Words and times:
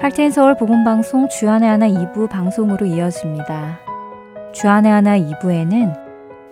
할텐 0.00 0.30
서울 0.30 0.56
복음 0.56 0.82
방송 0.82 1.28
주 1.28 1.44
안에 1.44 1.68
하나 1.68 1.86
2부 1.86 2.30
방송으로 2.30 2.86
이어집니다. 2.86 3.80
주 4.54 4.68
안에 4.68 4.90
하나 4.90 5.18
2부에는 5.18 5.94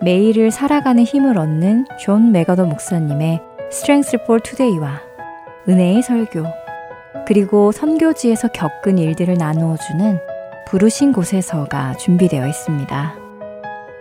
매일을 0.02 0.50
살아가는 0.50 1.02
힘을 1.02 1.38
얻는 1.38 1.86
존 1.98 2.30
맥아더 2.30 2.66
목사님의 2.66 3.40
Strength 3.72 4.18
for 4.24 4.42
Today와 4.42 5.00
은혜의 5.66 6.02
설교 6.02 6.44
그리고 7.26 7.72
선교지에서 7.72 8.48
겪은 8.48 8.98
일들을 8.98 9.38
나누어 9.38 9.78
주는 9.78 10.18
부르신 10.66 11.14
곳에서가 11.14 11.94
준비되어 11.94 12.46
있습니다. 12.46 13.14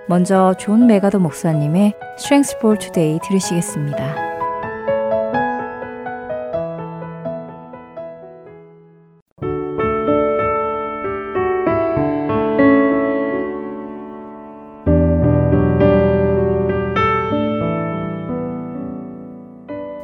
먼저 0.10 0.56
존 0.60 0.88
맥아더 0.88 1.20
목사님의 1.20 1.94
Strength 2.18 2.58
for 2.58 2.78
Today 2.78 3.18
들으시겠습니다. 3.26 4.27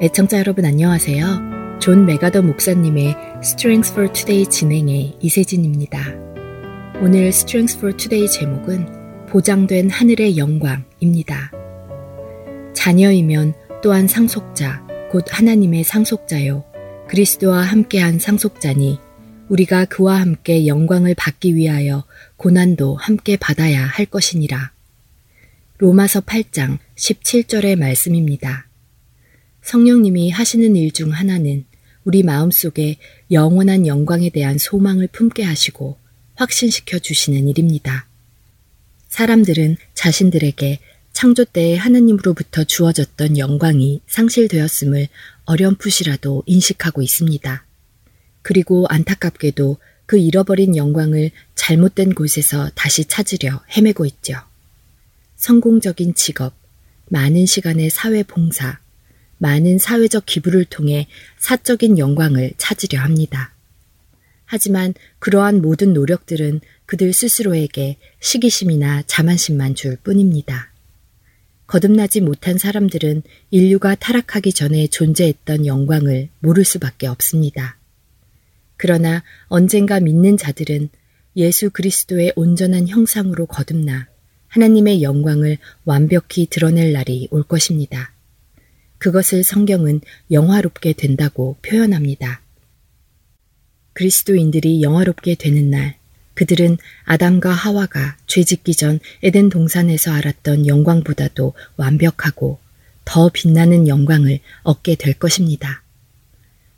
애청자 0.04 0.38
여러분 0.38 0.66
안녕하세요. 0.66 1.80
존 1.80 2.06
맥아더 2.06 2.42
목사님의 2.42 3.16
Strength 3.42 3.94
for 3.94 4.12
Today 4.12 4.46
진행에 4.46 5.16
이세진입니다. 5.22 5.98
오늘 7.02 7.28
Strength 7.28 7.78
for 7.78 7.96
Today 7.96 8.30
제목은 8.30 9.28
보장된 9.28 9.90
하늘의 9.90 10.38
영광입니다. 10.38 11.54
자녀이면 12.74 13.54
또한 13.82 14.10
상속자, 14.10 14.86
곧 15.10 15.24
하나님의 15.30 15.86
상속자요. 15.86 16.66
그리스도와 17.08 17.62
함께한 17.62 18.20
상속자니 18.20 19.00
우리가 19.48 19.86
그와 19.86 20.20
함께 20.20 20.68
영광을 20.68 21.16
받기 21.16 21.56
위하여 21.56 22.04
고난도 22.36 22.98
함께 22.98 23.38
받아야 23.38 23.86
할 23.86 24.06
것이니라. 24.06 24.74
로마서 25.78 26.20
8장 26.20 26.80
17절의 26.98 27.78
말씀입니다. 27.78 28.68
성령님이 29.64 30.30
하시는 30.30 30.76
일 30.76 30.92
중 30.92 31.12
하나는 31.12 31.66
우리 32.04 32.22
마음속에 32.22 32.98
영원한 33.32 33.88
영광에 33.88 34.30
대한 34.30 34.58
소망을 34.58 35.08
품게 35.08 35.44
하시고 35.44 35.98
확신시켜 36.36 37.00
주시는 37.00 37.48
일입니다. 37.48 38.08
사람들은 39.08 39.78
자신들에게 39.94 40.80
창조 41.14 41.46
때에 41.46 41.78
하나님으로부터 41.78 42.64
주어졌던 42.64 43.38
영광이 43.38 44.02
상실되었음을 44.08 45.08
어렴풋이라도 45.46 46.44
인식하고 46.46 47.02
있습니다. 47.02 47.66
그리고 48.42 48.86
안타깝게도 48.90 49.78
그 50.06 50.18
잃어버린 50.18 50.76
영광을 50.76 51.32
잘못된 51.56 52.14
곳에서 52.16 52.70
다시 52.76 53.06
찾으려 53.06 53.64
헤매고 53.78 54.06
있죠. 54.08 54.36
성공적인 55.38 56.16
직업, 56.16 56.54
많은 57.10 57.46
시간의 57.46 57.90
사회 57.90 58.24
봉사, 58.24 58.80
많은 59.44 59.78
사회적 59.78 60.26
기부를 60.26 60.64
통해 60.64 61.08
사적인 61.38 61.98
영광을 61.98 62.54
찾으려 62.58 63.02
합니다. 63.02 63.54
하지만 64.46 64.94
그러한 65.20 65.62
모든 65.62 65.92
노력들은 65.92 66.62
그들 66.86 67.12
스스로에게 67.12 67.98
시기심이나 68.22 69.04
자만심만 69.06 69.76
줄 69.76 69.98
뿐입니다. 69.98 70.72
거듭나지 71.68 72.22
못한 72.22 72.58
사람들은 72.58 73.24
인류가 73.52 73.96
타락하기 73.96 74.54
전에 74.54 74.88
존재했던 74.88 75.66
영광을 75.66 76.30
모를 76.40 76.64
수밖에 76.64 77.08
없습니다. 77.08 77.78
그러나 78.78 79.24
언젠가 79.48 80.00
믿는 80.00 80.38
자들은 80.38 80.88
예수 81.36 81.70
그리스도의 81.70 82.32
온전한 82.38 82.88
형상으로 82.88 83.48
거듭나 83.48 84.08
하나님의 84.48 85.02
영광을 85.04 85.58
완벽히 85.84 86.46
드러낼 86.46 86.94
날이 86.94 87.28
올 87.32 87.44
것입니다. 87.44 88.13
그것을 89.04 89.44
성경은 89.44 90.00
영화롭게 90.32 90.94
된다고 90.94 91.58
표현합니다. 91.62 92.42
그리스도인들이 93.92 94.82
영화롭게 94.82 95.36
되는 95.36 95.70
날, 95.70 95.98
그들은 96.36 96.78
아담과 97.04 97.52
하와가 97.52 98.16
죄 98.28 98.46
짓기 98.46 98.76
전 98.76 99.02
에덴 99.22 99.50
동산에서 99.50 100.14
알았던 100.14 100.68
영광보다도 100.68 101.54
완벽하고 101.76 102.60
더 103.04 103.28
빛나는 103.28 103.90
영광을 103.90 104.40
얻게 104.62 104.96
될 104.96 105.16
것입니다. 105.16 105.84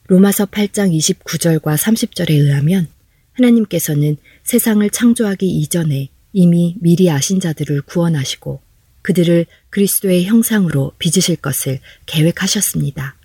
로마서 0.07 0.47
8장 0.47 0.97
29절과 0.97 1.78
30절에 1.78 2.31
의하면 2.31 2.88
하나님께서는 3.34 4.18
세상을 4.44 4.90
창조하기 4.90 5.47
이전에 5.47 6.09
이미 6.34 6.75
미리 6.80 7.12
아신 7.12 7.40
자들을 7.40 7.84
구원하시고 7.84 8.64
그들을 9.05 9.45
그리스도의 9.69 10.25
형상으로 10.25 10.93
빚으실 10.97 11.35
것을 11.35 11.79
계획하셨습니다. 12.07 13.16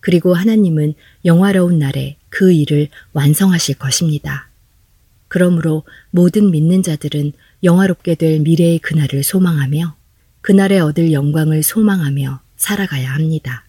그리고 0.00 0.34
하나님은 0.34 0.94
영화로운 1.24 1.78
날에 1.78 2.16
그 2.30 2.50
일을 2.50 2.88
완성하실 3.12 3.76
것입니다. 3.76 4.48
그러므로 5.28 5.84
모든 6.10 6.50
믿는 6.50 6.82
자들은 6.82 7.32
영화롭게 7.62 8.16
될 8.16 8.40
미래의 8.40 8.80
그날을 8.80 9.22
소망하며 9.22 9.94
그날에 10.40 10.80
얻을 10.80 11.12
영광을 11.12 11.62
소망하며 11.62 12.40
살아가야 12.56 13.14
합니다. 13.14 13.64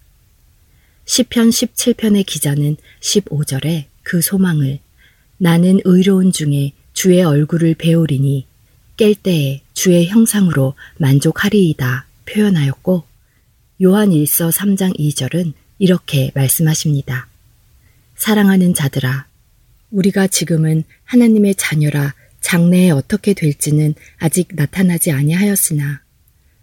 시편 1.05 1.51
17편의 1.51 2.25
기자는 2.25 2.75
15절에 3.01 3.85
그 4.01 4.23
소망을 4.23 4.79
나는 5.37 5.79
의로운 5.83 6.31
중에 6.31 6.71
주의 6.93 7.23
얼굴을 7.23 7.75
배우리니 7.75 8.48
깰 8.99 9.15
때에 9.23 9.61
주의 9.71 10.07
형상으로 10.07 10.73
만족하리이다 10.97 12.05
표현하였고 12.25 13.05
요한 13.81 14.09
1서 14.09 14.51
3장 14.51 14.99
2절은 14.99 15.53
이렇게 15.77 16.31
말씀하십니다. 16.35 17.29
사랑하는 18.17 18.73
자들아, 18.73 19.27
우리가 19.91 20.27
지금은 20.27 20.83
하나님의 21.05 21.55
자녀라 21.55 22.13
장래에 22.41 22.89
어떻게 22.89 23.33
될지는 23.33 23.95
아직 24.17 24.49
나타나지 24.51 25.13
아니하였으나 25.13 26.01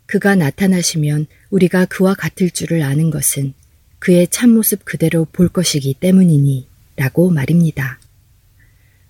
그가 0.04 0.34
나타나시면 0.34 1.28
우리가 1.48 1.86
그와 1.86 2.12
같을 2.12 2.50
줄을 2.50 2.82
아는 2.82 3.08
것은 3.08 3.54
그의 3.98 4.28
참모습 4.28 4.84
그대로 4.84 5.24
볼 5.24 5.48
것이기 5.48 5.94
때문이니 5.94 6.68
라고 6.96 7.30
말입니다. 7.30 7.98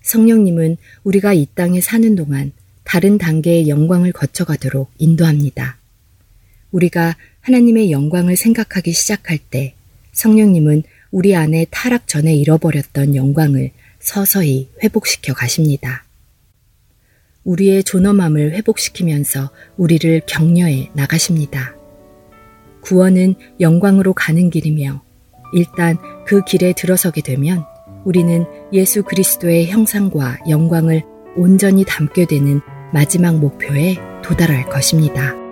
성령님은 0.01 0.77
우리가 1.03 1.33
이 1.33 1.45
땅에 1.53 1.81
사는 1.81 2.15
동안 2.15 2.53
다른 2.87 3.17
단계의 3.17 3.67
영광을 3.67 4.13
거쳐가도록 4.13 4.89
인도합니다. 4.97 5.77
우리가 6.71 7.17
하나님의 7.41 7.91
영광을 7.91 8.37
생각하기 8.37 8.93
시작할 8.93 9.39
때 9.39 9.75
성령님은 10.13 10.83
우리 11.11 11.35
안에 11.35 11.65
타락 11.69 12.07
전에 12.07 12.33
잃어버렸던 12.33 13.17
영광을 13.17 13.71
서서히 13.99 14.69
회복시켜 14.81 15.33
가십니다. 15.33 16.05
우리의 17.43 17.83
존엄함을 17.83 18.53
회복시키면서 18.53 19.51
우리를 19.75 20.21
격려해 20.25 20.91
나가십니다. 20.93 21.75
구원은 22.79 23.35
영광으로 23.59 24.13
가는 24.13 24.49
길이며 24.49 25.03
일단 25.53 25.97
그 26.25 26.41
길에 26.45 26.71
들어서게 26.71 27.19
되면 27.19 27.65
우리는 28.05 28.45
예수 28.71 29.03
그리스도의 29.03 29.67
형상과 29.67 30.39
영광을 30.47 31.03
온전히 31.35 31.83
담게 31.85 32.25
되는 32.25 32.61
마지막 32.91 33.37
목표에 33.37 33.95
도달할 34.23 34.67
것입니다. 34.69 35.46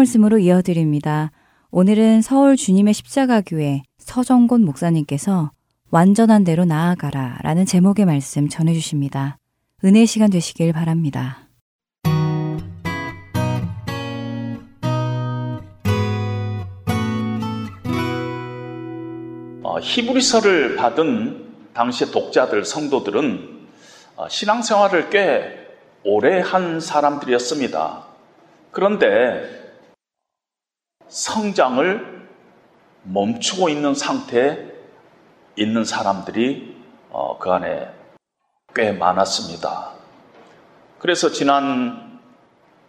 말씀으로 0.00 0.38
이어드립니다. 0.38 1.30
오늘은 1.70 2.22
서울 2.22 2.56
주님의 2.56 2.94
십자가교회 2.94 3.82
서정곤 3.98 4.64
목사님께서 4.64 5.50
완전한 5.90 6.44
대로 6.44 6.64
나아가라 6.64 7.38
라는 7.42 7.66
제목의 7.66 8.06
말씀 8.06 8.48
전해주십니다. 8.48 9.36
은혜 9.84 10.06
시간 10.06 10.30
되시길 10.30 10.72
바랍니다. 10.72 11.48
어, 19.62 19.78
히브리서를 19.80 20.76
받은 20.76 21.46
당시의 21.74 22.10
독자들, 22.10 22.64
성도들은 22.64 23.60
어, 24.16 24.28
신앙생활을 24.28 25.10
꽤 25.10 25.58
오래 26.04 26.40
한 26.40 26.80
사람들이었습니다. 26.80 28.04
그런데 28.72 29.59
성장을 31.10 32.28
멈추고 33.02 33.68
있는 33.68 33.94
상태에 33.94 34.58
있는 35.56 35.84
사람들이 35.84 36.76
어, 37.10 37.36
그 37.38 37.50
안에 37.50 37.90
꽤 38.74 38.92
많았습니다. 38.92 39.90
그래서 40.98 41.30
지난 41.30 42.20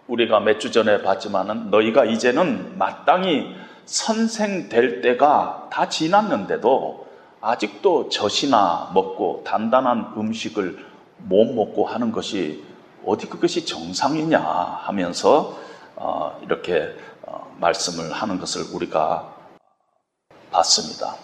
우리가 0.07 0.39
몇 0.41 0.59
주 0.59 0.71
전에 0.71 1.01
봤지만은 1.01 1.71
너희가 1.71 2.05
이제는 2.05 2.77
마땅히 2.77 3.55
선생 3.85 4.69
될 4.69 5.01
때가 5.01 5.69
다 5.71 5.89
지났는데도 5.89 7.07
아직도 7.41 8.09
젖이나 8.09 8.91
먹고 8.93 9.43
단단한 9.45 10.13
음식을 10.17 10.85
못 11.17 11.45
먹고 11.45 11.85
하는 11.87 12.11
것이 12.11 12.63
어디 13.05 13.27
그것이 13.27 13.65
정상이냐 13.65 14.39
하면서 14.39 15.57
어, 15.95 16.39
이렇게 16.43 16.83
어, 16.83 17.10
말씀을 17.59 18.11
하는 18.11 18.39
것을 18.39 18.63
우리가 18.73 19.35
봤습니다. 20.51 21.15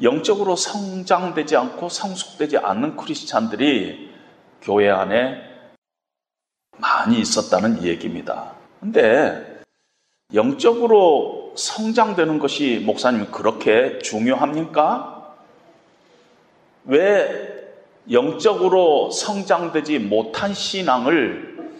영적으로 0.00 0.56
성장되지 0.56 1.56
않고 1.56 1.88
성숙되지 1.88 2.58
않는 2.58 2.96
크리스찬들이 2.96 4.10
교회 4.62 4.90
안에 4.90 5.52
많이 6.78 7.20
있었다는 7.20 7.82
얘기입니다. 7.84 8.54
근데 8.80 9.62
영적으로 10.34 11.52
성장되는 11.56 12.38
것이 12.38 12.82
목사님 12.84 13.30
그렇게 13.30 13.98
중요합니까? 13.98 15.36
왜 16.84 17.52
영적으로 18.10 19.10
성장되지 19.10 19.98
못한 20.00 20.54
신앙을 20.54 21.70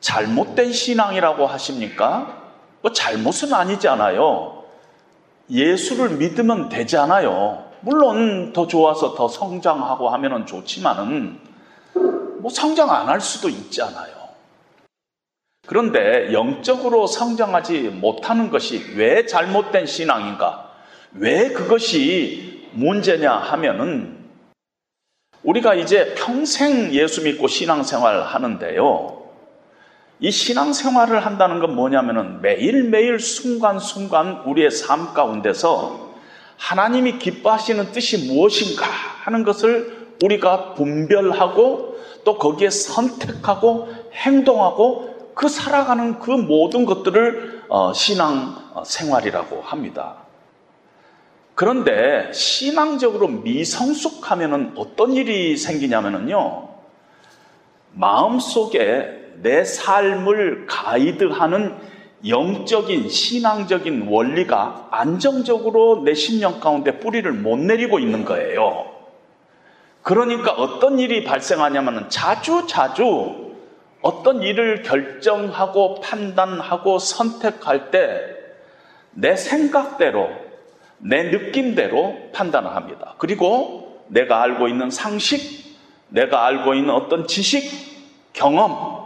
잘못된 0.00 0.72
신앙이라고 0.72 1.46
하십니까? 1.46 2.39
뭐 2.82 2.92
잘못은 2.92 3.52
아니잖아요. 3.52 4.64
예수를 5.50 6.10
믿으면 6.10 6.68
되잖아요. 6.68 7.64
물론 7.80 8.52
더 8.52 8.66
좋아서 8.66 9.14
더 9.14 9.28
성장하고 9.28 10.08
하면 10.10 10.46
좋지만은 10.46 11.38
뭐 12.40 12.50
성장 12.50 12.90
안 12.90 13.08
할 13.08 13.20
수도 13.20 13.48
있잖아요. 13.48 14.20
그런데 15.66 16.32
영적으로 16.32 17.06
성장하지 17.06 17.82
못하는 18.00 18.50
것이 18.50 18.94
왜 18.96 19.26
잘못된 19.26 19.86
신앙인가? 19.86 20.70
왜 21.12 21.50
그것이 21.50 22.68
문제냐 22.72 23.32
하면은 23.32 24.18
우리가 25.42 25.74
이제 25.74 26.14
평생 26.14 26.92
예수 26.92 27.22
믿고 27.24 27.46
신앙생활 27.46 28.22
하는데요. 28.22 29.19
이 30.20 30.30
신앙생활을 30.30 31.24
한다는 31.24 31.60
건 31.60 31.74
뭐냐면은 31.74 32.42
매일매일 32.42 33.18
순간순간 33.18 34.42
우리의 34.44 34.70
삶 34.70 35.14
가운데서 35.14 36.10
하나님이 36.58 37.18
기뻐하시는 37.18 37.92
뜻이 37.92 38.26
무엇인가 38.26 38.84
하는 39.24 39.44
것을 39.44 40.08
우리가 40.22 40.74
분별하고 40.74 41.98
또 42.24 42.36
거기에 42.36 42.68
선택하고 42.68 43.88
행동하고 44.12 45.32
그 45.34 45.48
살아가는 45.48 46.18
그 46.18 46.30
모든 46.30 46.84
것들을 46.84 47.62
어, 47.70 47.94
신앙 47.94 48.56
생활이라고 48.84 49.62
합니다. 49.62 50.16
그런데 51.54 52.30
신앙적으로 52.32 53.28
미성숙하면 53.28 54.74
어떤 54.76 55.14
일이 55.14 55.56
생기냐면요. 55.56 56.68
마음속에 57.92 59.19
내 59.42 59.64
삶을 59.64 60.66
가이드하는 60.66 61.74
영적인 62.26 63.08
신앙적인 63.08 64.08
원리가 64.08 64.88
안정적으로 64.90 66.02
내 66.04 66.14
심령 66.14 66.60
가운데 66.60 66.98
뿌리를 66.98 67.30
못 67.32 67.58
내리고 67.58 67.98
있는 67.98 68.24
거예요. 68.24 68.86
그러니까 70.02 70.52
어떤 70.52 70.98
일이 70.98 71.24
발생하냐면 71.24 72.10
자주 72.10 72.66
자주 72.66 73.52
어떤 74.02 74.42
일을 74.42 74.82
결정하고 74.82 76.00
판단하고 76.00 76.98
선택할 76.98 77.90
때 77.90 78.40
내 79.12 79.36
생각대로 79.36 80.30
내 80.98 81.24
느낌대로 81.24 82.30
판단을 82.32 82.74
합니다. 82.74 83.14
그리고 83.18 84.04
내가 84.08 84.42
알고 84.42 84.68
있는 84.68 84.90
상식, 84.90 85.78
내가 86.08 86.46
알고 86.46 86.74
있는 86.74 86.90
어떤 86.90 87.26
지식, 87.26 88.32
경험, 88.32 88.99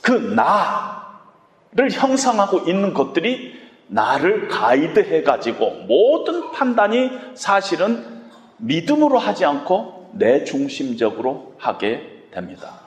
그 0.00 0.12
나를 0.12 1.90
형성하고 1.90 2.70
있는 2.70 2.94
것들이 2.94 3.58
나를 3.88 4.48
가이드해 4.48 5.22
가지고 5.22 5.70
모든 5.86 6.52
판단이 6.52 7.10
사실은 7.34 8.20
믿음으로 8.58 9.18
하지 9.18 9.44
않고 9.44 10.12
내 10.14 10.44
중심적으로 10.44 11.54
하게 11.58 12.26
됩니다. 12.30 12.80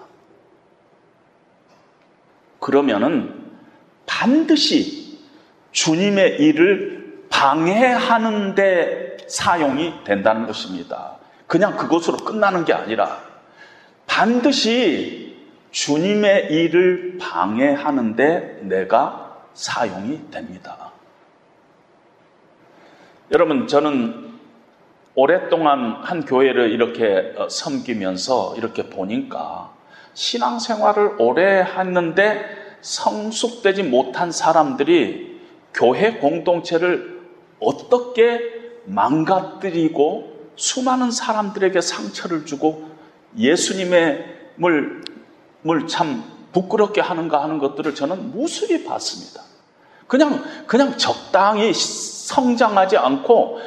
그러면은 2.60 3.44
반드시 4.06 5.20
주님의 5.72 6.40
일을 6.40 7.26
방해하는데 7.30 9.18
사용이 9.28 10.04
된다는 10.06 10.46
것입니다. 10.46 11.18
그냥 11.48 11.76
그것으로 11.76 12.18
끝나는 12.18 12.64
게 12.64 12.74
아니라 12.74 13.22
반드시 14.06 15.23
주님의 15.74 16.52
일을 16.52 17.18
방해하는데 17.20 18.60
내가 18.62 19.42
사용이 19.56 20.30
됩니다. 20.30 20.92
여러분, 23.32 23.68
저는 23.68 24.34
오랫동안 25.16 25.98
한 26.04 26.26
교회를 26.26 26.72
이렇게 26.72 27.34
어, 27.38 27.50
섬기면서 27.50 28.56
이렇게 28.56 28.90
보니까 28.90 29.74
신앙생활을 30.14 31.16
오래 31.20 31.64
했는데 31.64 32.46
성숙되지 32.82 33.84
못한 33.84 34.32
사람들이 34.32 35.42
교회 35.74 36.14
공동체를 36.14 37.22
어떻게 37.60 38.42
망가뜨리고 38.86 40.52
수많은 40.56 41.10
사람들에게 41.10 41.82
상처를 41.82 42.46
주고 42.46 42.90
예수님을 43.36 44.34
참 45.88 46.24
부끄럽게 46.52 47.02
하는가 47.02 47.42
하는 47.42 47.58
것들을 47.60 47.96
저는 47.96 48.32
무수히 48.32 48.84
봤습니다. 48.84 49.42
그냥, 50.08 50.44
그냥 50.68 50.98
적당히 50.98 51.74
성장하지 51.74 52.98
않고 52.98 53.60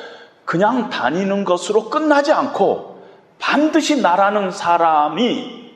그냥 0.45 0.91
다니는 0.91 1.45
것으로 1.45 1.91
끝나지 1.91 2.33
않고 2.33 3.03
반드시 3.39 4.01
나라는 4.01 4.51
사람이 4.51 5.75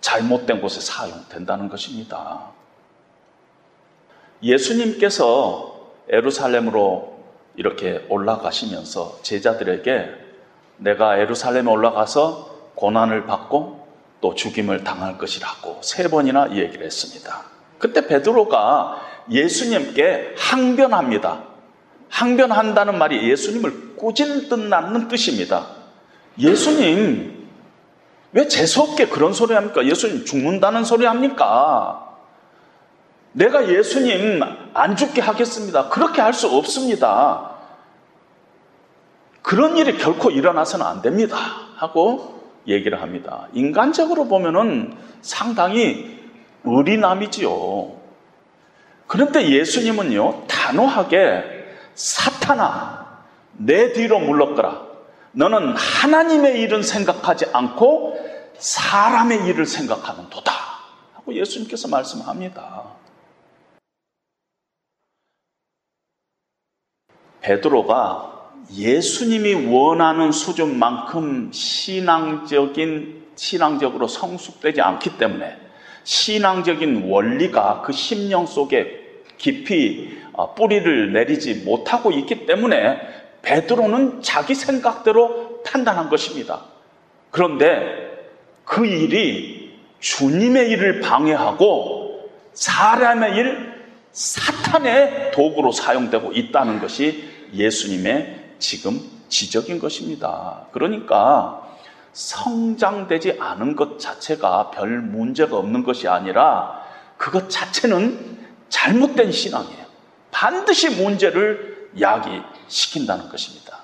잘못된 0.00 0.60
곳에 0.60 0.80
사용된다는 0.80 1.68
것입니다. 1.68 2.46
예수님께서 4.42 5.90
에루살렘으로 6.08 7.20
이렇게 7.56 8.06
올라가시면서 8.08 9.18
제자들에게 9.22 10.08
내가 10.78 11.18
에루살렘에 11.18 11.70
올라가서 11.70 12.50
고난을 12.74 13.26
받고 13.26 13.79
또 14.20 14.34
죽임을 14.34 14.84
당할 14.84 15.18
것이라고 15.18 15.80
세 15.82 16.08
번이나 16.08 16.54
얘기를 16.54 16.84
했습니다. 16.84 17.42
그때 17.78 18.06
베드로가 18.06 19.00
예수님께 19.30 20.34
항변합니다. 20.36 21.44
항변한다는 22.08 22.98
말이 22.98 23.28
예수님을 23.30 23.96
꾸짖는다는 23.96 25.08
뜻입니다. 25.08 25.66
예수님, 26.38 27.48
왜 28.32 28.48
재수없게 28.48 29.08
그런 29.08 29.32
소리 29.32 29.54
합니까? 29.54 29.84
예수님 29.84 30.24
죽는다는 30.24 30.84
소리 30.84 31.06
합니까? 31.06 32.16
내가 33.32 33.68
예수님 33.68 34.42
안 34.74 34.96
죽게 34.96 35.20
하겠습니다. 35.20 35.88
그렇게 35.88 36.20
할 36.20 36.32
수 36.32 36.48
없습니다. 36.48 37.50
그런 39.42 39.76
일이 39.76 39.96
결코 39.96 40.30
일어나서는 40.30 40.84
안 40.84 41.02
됩니다. 41.02 41.36
하고 41.76 42.39
얘기를 42.66 43.00
합니다. 43.00 43.48
인간적으로 43.52 44.26
보면은 44.26 44.96
상당히 45.22 46.20
의리남이지요. 46.64 48.00
그런데 49.06 49.50
예수님은요, 49.50 50.46
단호하게 50.46 51.42
사탄아, 51.94 53.24
내 53.54 53.92
뒤로 53.92 54.20
물러거라. 54.20 54.88
너는 55.32 55.74
하나님의 55.76 56.60
일은 56.60 56.82
생각하지 56.82 57.46
않고 57.52 58.18
사람의 58.58 59.46
일을 59.46 59.66
생각하는 59.66 60.28
도다. 60.28 60.52
하고 61.14 61.34
예수님께서 61.34 61.88
말씀합니다. 61.88 62.84
베드로가 67.40 68.39
예수님이 68.76 69.66
원하는 69.66 70.32
수준만큼 70.32 71.50
신앙적인 71.52 73.20
신앙적으로 73.34 74.06
성숙되지 74.06 74.80
않기 74.80 75.18
때문에 75.18 75.56
신앙적인 76.04 77.08
원리가 77.08 77.82
그 77.82 77.92
심령 77.92 78.46
속에 78.46 79.00
깊이 79.38 80.18
어, 80.32 80.54
뿌리를 80.54 81.12
내리지 81.12 81.62
못하고 81.64 82.12
있기 82.12 82.46
때문에 82.46 83.00
베드로는 83.42 84.22
자기 84.22 84.54
생각대로 84.54 85.62
판단한 85.62 86.08
것입니다. 86.08 86.64
그런데 87.30 88.10
그 88.64 88.86
일이 88.86 89.78
주님의 90.00 90.70
일을 90.70 91.00
방해하고 91.00 92.30
사람의 92.52 93.36
일, 93.36 93.72
사탄의 94.12 95.30
도구로 95.32 95.72
사용되고 95.72 96.32
있다는 96.32 96.80
것이 96.80 97.24
예수님의 97.54 98.39
지금 98.60 99.00
지적인 99.28 99.80
것입니다. 99.80 100.66
그러니까 100.72 101.66
성장되지 102.12 103.38
않은 103.40 103.76
것 103.76 103.98
자체가 103.98 104.70
별 104.70 105.00
문제가 105.00 105.56
없는 105.56 105.82
것이 105.82 106.08
아니라 106.08 106.82
그것 107.16 107.50
자체는 107.50 108.38
잘못된 108.68 109.32
신앙이에요. 109.32 109.86
반드시 110.30 110.90
문제를 110.90 111.90
야기시킨다는 112.00 113.28
것입니다. 113.28 113.78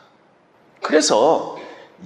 그래서 0.81 1.59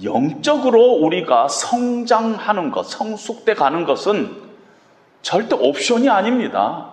영적으로 0.03 0.93
우리가 0.93 1.47
성장하는 1.47 2.71
것, 2.71 2.83
성숙돼 2.83 3.53
가는 3.53 3.85
것은 3.85 4.41
절대 5.21 5.55
옵션이 5.55 6.09
아닙니다. 6.09 6.91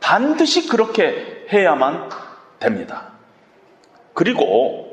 반드시 0.00 0.68
그렇게 0.68 1.46
해야만 1.52 2.08
됩니다. 2.58 3.12
그리고 4.14 4.85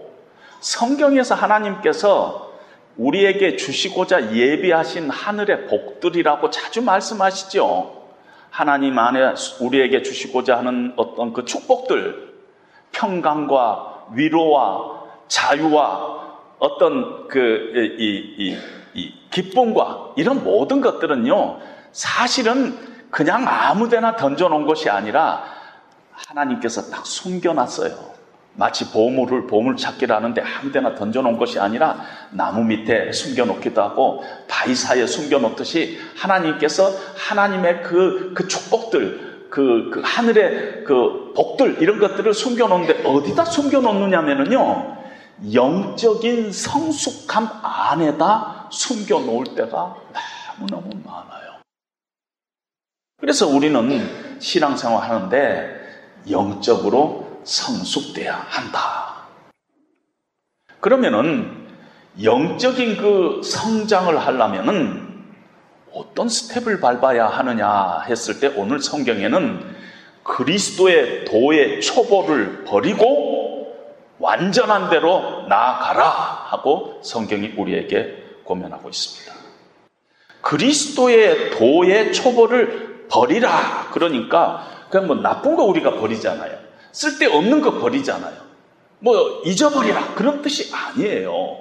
성경에서 0.64 1.36
하나님께서 1.36 2.54
우리에게 2.96 3.58
주시고자 3.58 4.34
예비하신 4.34 5.10
하늘의 5.10 5.68
복들이라고 5.68 6.50
자주 6.52 6.82
말씀하시죠. 6.82 8.02
하나님 8.50 8.98
안에 8.98 9.34
우리에게 9.60 10.04
주시고자 10.04 10.58
하는 10.58 10.94
어떤 10.96 11.34
그 11.34 11.44
축복들, 11.44 12.34
평강과 12.94 14.06
위로와 14.14 15.04
자유와 15.28 16.38
어떤 16.60 17.28
그, 17.28 17.98
이, 18.00 18.52
이, 18.52 18.58
이 18.94 19.14
기쁨과 19.32 20.14
이런 20.16 20.46
모든 20.46 20.80
것들은요, 20.80 21.60
사실은 21.92 22.78
그냥 23.10 23.46
아무 23.48 23.90
데나 23.90 24.16
던져놓은 24.16 24.66
것이 24.66 24.90
아니라 24.90 25.44
하나님께서 26.12 26.90
딱 26.90 27.06
숨겨놨어요. 27.06 28.13
마치 28.56 28.92
보물을 28.92 29.48
보물찾기를 29.48 30.16
하는데 30.16 30.42
아무 30.42 30.72
데나 30.72 30.96
던져놓은 30.96 31.38
것이 31.38 31.60
아니라 31.60 32.02
나무 32.32 32.64
밑에 32.64 33.12
숨겨놓기도 33.12 33.82
하고 33.82 34.24
바위 34.48 34.76
사이에 34.76 35.08
숨겨놓듯이 35.08 36.00
하나님께서 36.16 36.92
하나님의 37.16 37.82
그, 37.82 38.34
그 38.36 38.48
축복들 38.48 39.48
그, 39.50 39.90
그 39.92 40.02
하늘의 40.04 40.84
그 40.84 41.34
복들 41.36 41.82
이런 41.82 42.00
것들을 42.00 42.34
숨겨놓는데 42.34 43.08
어디다 43.08 43.46
숨겨놓느냐면요 43.46 45.04
영적인 45.54 46.52
성숙함 46.52 47.50
안에다 47.64 48.70
숨겨놓을 48.72 49.56
때가 49.56 49.96
너무너무 50.60 50.90
많아요. 51.04 51.54
그래서 53.20 53.48
우리는 53.48 54.40
신앙생활 54.40 55.10
하는데 55.10 55.82
영적으로 56.30 57.23
성숙돼야 57.44 58.46
한다. 58.50 59.28
그러면은 60.80 61.68
영적인 62.22 62.98
그 62.98 63.42
성장을 63.44 64.16
하려면은 64.18 65.14
어떤 65.94 66.28
스텝을 66.28 66.80
밟아야 66.80 67.28
하느냐 67.28 68.02
했을 68.08 68.40
때 68.40 68.48
오늘 68.56 68.80
성경에는 68.80 69.76
그리스도의 70.24 71.26
도의 71.26 71.82
초보를 71.82 72.64
버리고 72.66 73.76
완전한 74.20 74.90
대로 74.90 75.46
나아가라 75.48 76.06
하고 76.06 77.00
성경이 77.04 77.54
우리에게 77.58 78.24
고면하고 78.44 78.90
있습니다. 78.90 79.34
그리스도의 80.42 81.52
도의 81.52 82.14
초보를 82.14 83.08
버리라. 83.10 83.90
그러니까 83.92 84.68
그냥 84.90 85.08
뭐 85.08 85.16
나쁜 85.16 85.56
거 85.56 85.64
우리가 85.64 85.92
버리잖아요. 86.00 86.63
쓸데없는 86.94 87.60
거 87.62 87.80
버리잖아요. 87.80 88.36
뭐 89.00 89.42
잊어버리라 89.44 90.14
그런 90.14 90.42
뜻이 90.42 90.74
아니에요. 90.74 91.58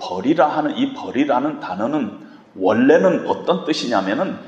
버리라 0.00 0.46
하는 0.46 0.76
이 0.78 0.94
버리라는 0.94 1.60
단어는 1.60 2.18
원래는 2.56 3.28
어떤 3.28 3.64
뜻이냐면은 3.66 4.38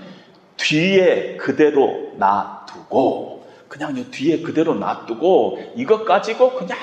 뒤에 0.57 1.37
그대로 1.37 2.13
놔두고 2.17 3.47
그냥 3.69 3.95
뒤에 4.11 4.41
그대로 4.41 4.75
놔두고 4.75 5.75
이것 5.77 6.05
가지고 6.05 6.55
그냥 6.55 6.79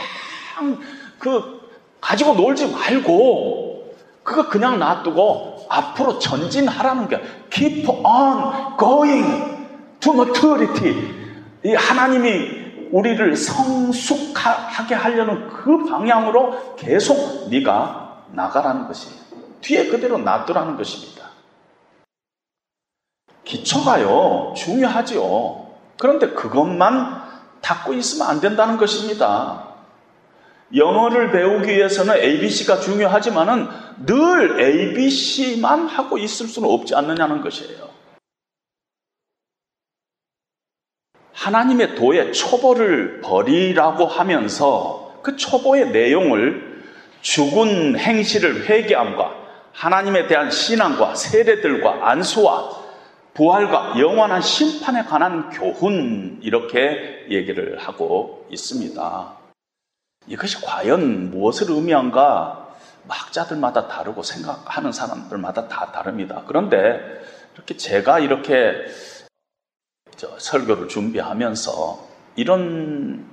그 1.17 1.62
가지고 2.02 2.34
놀지 2.34 2.71
말고 2.71 3.95
그거 4.23 4.49
그냥 4.49 4.80
놔두고 4.80 5.67
앞으로 5.69 6.19
전진하라는 6.19 7.08
게 7.08 7.21
keep 7.49 7.88
on 7.89 8.78
going 8.78 9.58
to 9.99 10.13
maturity 10.13 10.95
이 11.63 11.73
하나님이 11.73 12.59
우리를 12.91 13.36
성숙하게 13.36 14.95
하려는 14.95 15.47
그 15.49 15.86
방향으로 15.86 16.75
계속 16.75 17.49
네가 17.49 18.25
나가라는 18.32 18.88
것이 18.88 19.10
뒤에 19.62 19.88
그대로 19.88 20.17
놔두라는 20.17 20.78
것입니다. 20.78 21.30
기초가요 23.43 24.54
중요하지요. 24.56 25.67
그런데 25.97 26.30
그것만 26.30 27.23
닫고 27.62 27.93
있으면 27.93 28.28
안 28.28 28.39
된다는 28.39 28.78
것입니다. 28.78 29.69
영어를 30.75 31.32
배우기 31.32 31.67
위해서는 31.67 32.15
ABC가 32.15 32.80
중요하지만은 32.80 33.67
늘 34.06 34.62
ABC만 34.62 35.88
하고 35.88 36.17
있을 36.17 36.47
수는 36.47 36.69
없지 36.69 36.95
않느냐는 36.95 37.41
것이에요. 37.41 37.89
하나님의 41.39 41.95
도의 41.95 42.34
초보를 42.34 43.21
버리라고 43.21 44.06
하면서 44.06 45.19
그 45.23 45.38
초보의 45.38 45.91
내용을 45.91 46.84
죽은 47.21 47.97
행실을 47.97 48.65
회개함과 48.65 49.36
하나님에 49.71 50.28
대한 50.28 50.52
신앙과 50.52 51.15
세례들과 51.15 52.10
안수와 52.10 52.78
부활과 53.34 53.97
영원한 53.97 54.41
심판에 54.41 55.04
관한 55.04 55.49
교훈 55.49 56.39
이렇게 56.41 57.25
얘기를 57.30 57.78
하고 57.80 58.45
있습니다. 58.49 59.34
이것이 60.28 60.62
과연 60.62 61.32
무엇을 61.32 61.71
의미한가 61.71 62.67
학자들마다 63.08 63.88
다르고 63.88 64.23
생각하는 64.23 64.91
사람들마다 64.91 65.69
다 65.69 65.89
다릅니다. 65.93 66.43
그런데 66.47 66.99
이렇게 67.56 67.78
제가 67.78 68.19
이렇게 68.19 68.73
설교를 70.38 70.88
준비하면서 70.88 72.08
이런 72.36 73.25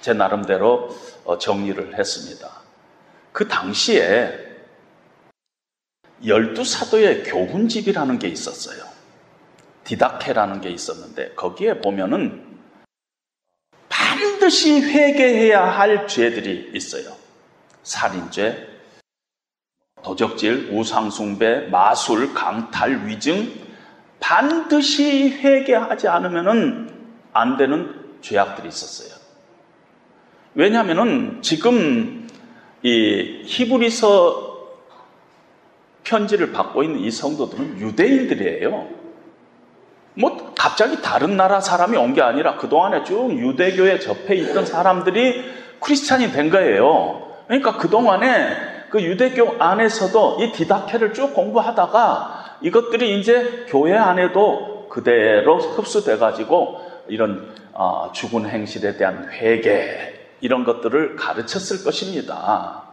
제 0.00 0.12
나름대로 0.12 0.94
어, 1.24 1.38
정리를 1.38 1.98
했습니다. 1.98 2.50
그 3.32 3.48
당시에 3.48 4.38
열두 6.24 6.64
사도의 6.64 7.24
교훈집이라는 7.24 8.18
게 8.18 8.28
있었어요. 8.28 8.84
디다케라는 9.84 10.60
게 10.60 10.70
있었는데 10.70 11.34
거기에 11.34 11.80
보면은 11.80 12.44
반드시 13.88 14.80
회개해야 14.80 15.64
할 15.64 16.06
죄들이 16.06 16.70
있어요. 16.74 17.16
살인죄, 17.82 18.68
도적질, 20.02 20.70
우상숭배, 20.72 21.68
마술, 21.68 22.34
강탈, 22.34 23.06
위증, 23.06 23.63
반드시 24.24 25.28
회개하지 25.28 26.08
않으면 26.08 26.90
안 27.34 27.58
되는 27.58 27.94
죄악들이 28.22 28.68
있었어요. 28.68 29.14
왜냐하면 30.54 31.42
지금 31.42 32.26
이 32.82 33.42
히브리서 33.44 34.54
편지를 36.04 36.52
받고 36.52 36.84
있는 36.84 37.00
이 37.00 37.10
성도들은 37.10 37.80
유대인들이에요. 37.80 38.88
뭐 40.14 40.54
갑자기 40.56 41.02
다른 41.02 41.36
나라 41.36 41.60
사람이 41.60 41.94
온 41.98 42.14
게 42.14 42.22
아니라 42.22 42.56
그동안에 42.56 43.04
쭉 43.04 43.30
유대교에 43.30 43.98
접해 43.98 44.36
있던 44.36 44.64
사람들이 44.64 45.44
크리스찬이 45.80 46.32
된 46.32 46.48
거예요. 46.48 47.30
그러니까 47.46 47.76
그동안에 47.76 48.86
그 48.88 49.02
유대교 49.02 49.56
안에서도 49.58 50.38
이 50.40 50.52
디다케를 50.52 51.12
쭉 51.12 51.34
공부하다가 51.34 52.43
이것들이 52.62 53.18
이제 53.18 53.66
교회 53.68 53.96
안에도 53.96 54.88
그대로 54.88 55.58
흡수돼 55.58 56.18
가지고 56.18 56.80
이런 57.08 57.54
어, 57.72 58.12
죽은 58.12 58.48
행실에 58.48 58.96
대한 58.96 59.28
회개 59.30 60.14
이런 60.40 60.64
것들을 60.64 61.16
가르쳤을 61.16 61.84
것입니다. 61.84 62.84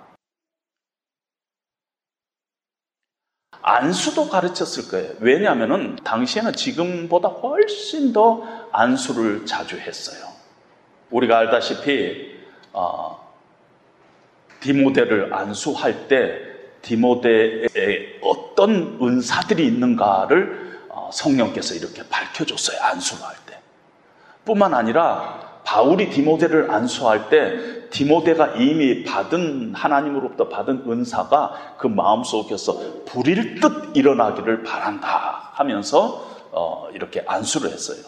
안수도 3.63 4.29
가르쳤을 4.29 4.89
거예요. 4.89 5.13
왜냐하면 5.19 5.95
당시에는 6.03 6.53
지금보다 6.53 7.27
훨씬 7.29 8.11
더 8.11 8.41
안수를 8.71 9.45
자주 9.45 9.77
했어요. 9.77 10.31
우리가 11.11 11.37
알다시피 11.37 12.39
어, 12.73 13.31
디모데를 14.61 15.33
안수할 15.33 16.07
때 16.07 16.50
디모데에 16.81 18.19
어떤 18.21 18.97
은사들이 19.01 19.65
있는가를 19.65 20.85
어, 20.89 21.09
성령께서 21.13 21.75
이렇게 21.75 22.03
밝혀줬어요. 22.09 22.81
안수를 22.81 23.23
할 23.25 23.35
때. 23.45 23.59
뿐만 24.45 24.73
아니라 24.73 25.61
바울이 25.63 26.09
디모데를 26.09 26.71
안수할 26.71 27.29
때 27.29 27.89
디모데가 27.91 28.55
이미 28.55 29.03
받은 29.03 29.73
하나님으로부터 29.75 30.49
받은 30.49 30.85
은사가 30.87 31.75
그 31.77 31.87
마음속에서 31.87 33.03
불일 33.05 33.59
듯 33.59 33.95
일어나기를 33.95 34.63
바란다 34.63 35.51
하면서 35.53 36.25
어, 36.51 36.87
이렇게 36.93 37.23
안수를 37.25 37.71
했어요. 37.71 37.99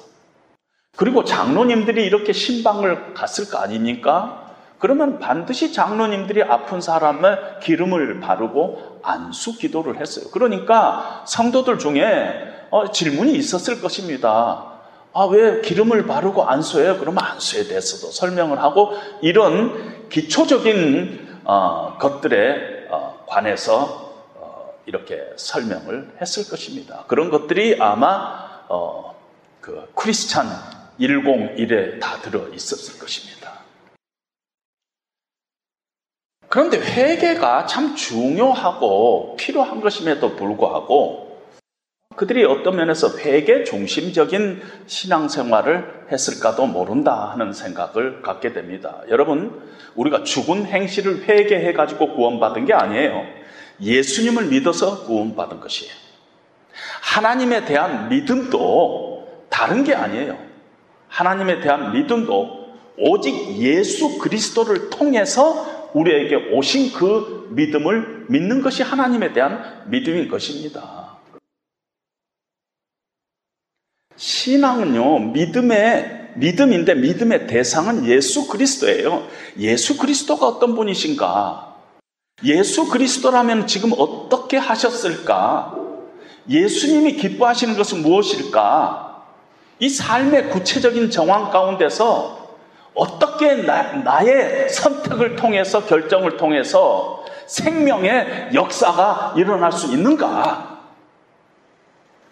그리고 0.96 1.24
장로님들이 1.24 2.06
이렇게 2.06 2.34
신방을 2.34 3.14
갔을 3.14 3.50
거 3.50 3.58
아닙니까? 3.60 4.43
그러면 4.84 5.17
반드시 5.17 5.72
장로님들이 5.72 6.43
아픈 6.43 6.82
사람의 6.82 7.38
기름을 7.62 8.19
바르고 8.19 9.00
안수 9.02 9.58
기도를 9.58 10.02
했어요. 10.02 10.26
그러니까 10.34 11.24
성도들 11.26 11.80
중에 11.80 12.67
어, 12.69 12.91
질문이 12.91 13.32
있었을 13.34 13.80
것입니다. 13.80 14.74
아, 15.13 15.24
왜 15.32 15.62
기름을 15.62 16.06
바르고 16.06 16.43
안수해요? 16.43 16.98
그러면 16.98 17.24
안수에 17.24 17.69
대해서도 17.69 18.12
설명을 18.12 18.62
하고 18.62 18.91
이런 19.22 20.10
기초적인 20.10 21.39
어, 21.46 21.98
것들에 21.98 22.88
어, 22.89 23.24
관해서 23.26 24.12
어, 24.36 24.74
이렇게 24.86 25.24
설명을 25.38 26.15
했을 26.19 26.50
것입니다. 26.50 27.06
그런 27.08 27.30
것들이 27.30 27.78
아마 27.80 28.65
어, 28.67 29.15
그 29.62 29.89
크리스찬 29.96 30.46
101에 31.00 32.02
다 32.02 32.17
들어 32.17 32.50
있었을 32.50 33.00
것입니다. 33.00 33.43
그런데 36.54 36.78
회개가 36.80 37.66
참 37.66 37.96
중요하고 37.96 39.36
필요한 39.39 39.82
것임에도 39.82 40.36
불구하고 40.36 41.39
그들이 42.16 42.46
어떤 42.46 42.76
면에서 42.76 43.18
회개 43.18 43.63
중심적인 43.63 44.62
신앙생활을 44.86 46.10
했을까도 46.12 46.68
모른다 46.68 47.32
하는 47.32 47.54
생각을 47.54 48.22
갖게 48.22 48.54
됩니다. 48.54 49.02
여러분, 49.10 49.63
우리가 49.96 50.22
죽은 50.22 50.68
행실을 50.68 51.24
회개해 51.28 51.74
가지고 51.74 52.13
구원받은 52.13 52.66
게 52.68 52.74
아니에요. 52.76 53.26
예수님을 53.82 54.46
믿어서 54.46 55.06
구원받은 55.06 55.60
것이에요. 55.60 55.92
하나님에 57.02 57.66
대한 57.66 58.10
믿음도 58.10 59.48
다른 59.50 59.84
게 59.84 59.96
아니에요. 59.96 60.38
하나님에 61.08 61.62
대한 61.62 61.94
믿음도 61.94 62.76
오직 63.00 63.58
예수 63.58 64.20
그리스도를 64.20 64.92
통해서 64.92 65.73
우리에게 65.94 66.36
오신 66.52 66.94
그 66.94 67.48
믿음을 67.52 68.26
믿는 68.30 68.62
것이 68.62 68.84
하나님에 68.84 69.34
대한 69.34 69.84
믿음인 69.90 70.28
것입니다. 70.28 71.18
신앙은요, 74.16 75.32
믿음의, 75.32 76.32
믿음인데 76.36 76.96
믿음의 76.96 77.48
대상은 77.48 78.06
예수 78.06 78.48
그리스도예요. 78.48 79.28
예수 79.60 79.98
그리스도가 79.98 80.48
어떤 80.48 80.76
분이신가? 80.76 81.76
예수 82.46 82.90
그리스도라면 82.90 83.68
지금 83.68 83.92
어떻게 83.98 84.58
하셨을까? 84.58 85.78
예수님이 86.50 87.14
기뻐하시는 87.14 87.76
것은 87.76 88.02
무엇일까? 88.02 89.26
이 89.80 89.90
삶의 89.90 90.50
구체적인 90.50 91.10
정황 91.10 91.52
가운데서 91.52 92.43
어떻게 92.96 93.56
나, 93.64 94.22
의 94.22 94.70
선택을 94.70 95.36
통해서 95.36 95.86
결정을 95.86 96.38
통해서 96.38 97.26
생명의 97.48 98.50
역사가 98.54 99.34
일어날 99.38 99.72
수 99.72 99.92
있는가? 99.92 100.74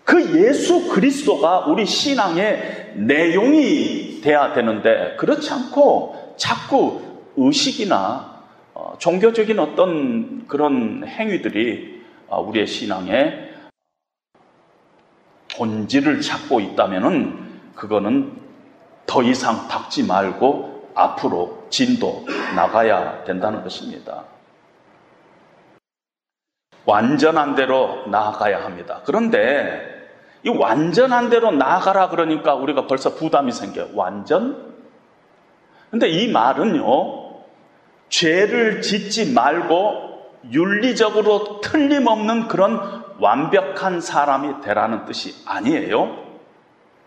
그 0.03 0.45
예수 0.45 0.89
그리스도가 0.89 1.65
우리 1.67 1.85
신앙의 1.85 2.93
내용이 2.95 4.21
돼야 4.21 4.53
되는데 4.53 5.15
그렇지 5.17 5.51
않고 5.51 6.35
자꾸 6.37 7.01
의식이나 7.37 8.31
어, 8.73 8.95
종교적인 8.97 9.59
어떤 9.59 10.47
그런 10.47 11.05
행위들이 11.05 12.01
어, 12.27 12.41
우리의 12.41 12.67
신앙의 12.67 13.51
본질을 15.55 16.21
찾고 16.21 16.59
있다면은 16.59 17.51
그거는 17.75 18.31
더 19.05 19.23
이상 19.23 19.67
닥지 19.67 20.03
말고 20.03 20.91
앞으로 20.95 21.65
진도 21.69 22.25
나가야 22.55 23.23
된다는 23.23 23.63
것입니다. 23.63 24.23
완전한 26.85 27.55
대로 27.55 28.05
나아가야 28.07 28.63
합니다. 28.63 29.01
그런데 29.05 29.89
이 30.43 30.49
완전한 30.49 31.29
대로 31.29 31.51
나아가라 31.51 32.09
그러니까 32.09 32.55
우리가 32.55 32.87
벌써 32.87 33.15
부담이 33.15 33.51
생겨요. 33.51 33.89
완전? 33.93 34.73
근데 35.91 36.07
이 36.07 36.31
말은요, 36.31 37.31
죄를 38.09 38.81
짓지 38.81 39.33
말고 39.33 40.09
윤리적으로 40.51 41.61
틀림없는 41.61 42.47
그런 42.47 43.03
완벽한 43.19 44.01
사람이 44.01 44.61
되라는 44.61 45.05
뜻이 45.05 45.35
아니에요. 45.45 46.30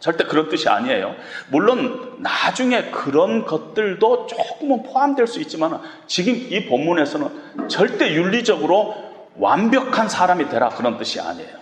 절대 0.05 0.25
그런 0.25 0.51
뜻이 0.51 0.69
아니에요. 0.69 1.15
물론 1.49 2.19
나중에 2.19 2.91
그런 2.91 3.47
것들도 3.47 4.27
조금은 4.27 4.83
포함될 4.83 5.27
수 5.27 5.41
있지만 5.41 5.81
지금 6.07 6.35
이 6.35 6.67
본문에서는 6.67 7.69
절대 7.69 8.13
윤리적으로 8.13 8.95
완벽한 9.39 10.11
사람이 10.11 10.51
되라 10.51 10.69
그런 10.69 10.99
뜻이 10.99 11.23
아니에요. 11.23 11.57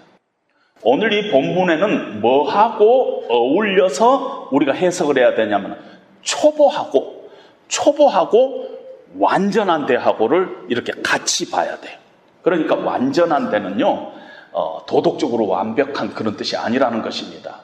오늘 0.83 1.13
이 1.13 1.31
본문에는 1.31 2.21
뭐하고 2.21 3.27
어울려서 3.29 4.49
우리가 4.51 4.73
해석을 4.73 5.19
해야 5.19 5.37
되냐면 5.37 5.79
초보하고 6.23 7.31
초보하고 7.69 8.71
완전한 9.21 9.87
대하고를 9.87 10.67
이렇게 10.69 10.93
같이 11.01 11.49
봐야 11.49 11.79
돼요. 11.79 11.97
그러니까 12.43 12.75
완전한 12.75 13.53
대는요 13.53 14.11
어, 14.51 14.85
도덕적으로 14.87 15.47
완벽한 15.47 16.13
그런 16.13 16.37
뜻이 16.37 16.57
아니라는 16.57 17.03
것입니다. 17.03 17.61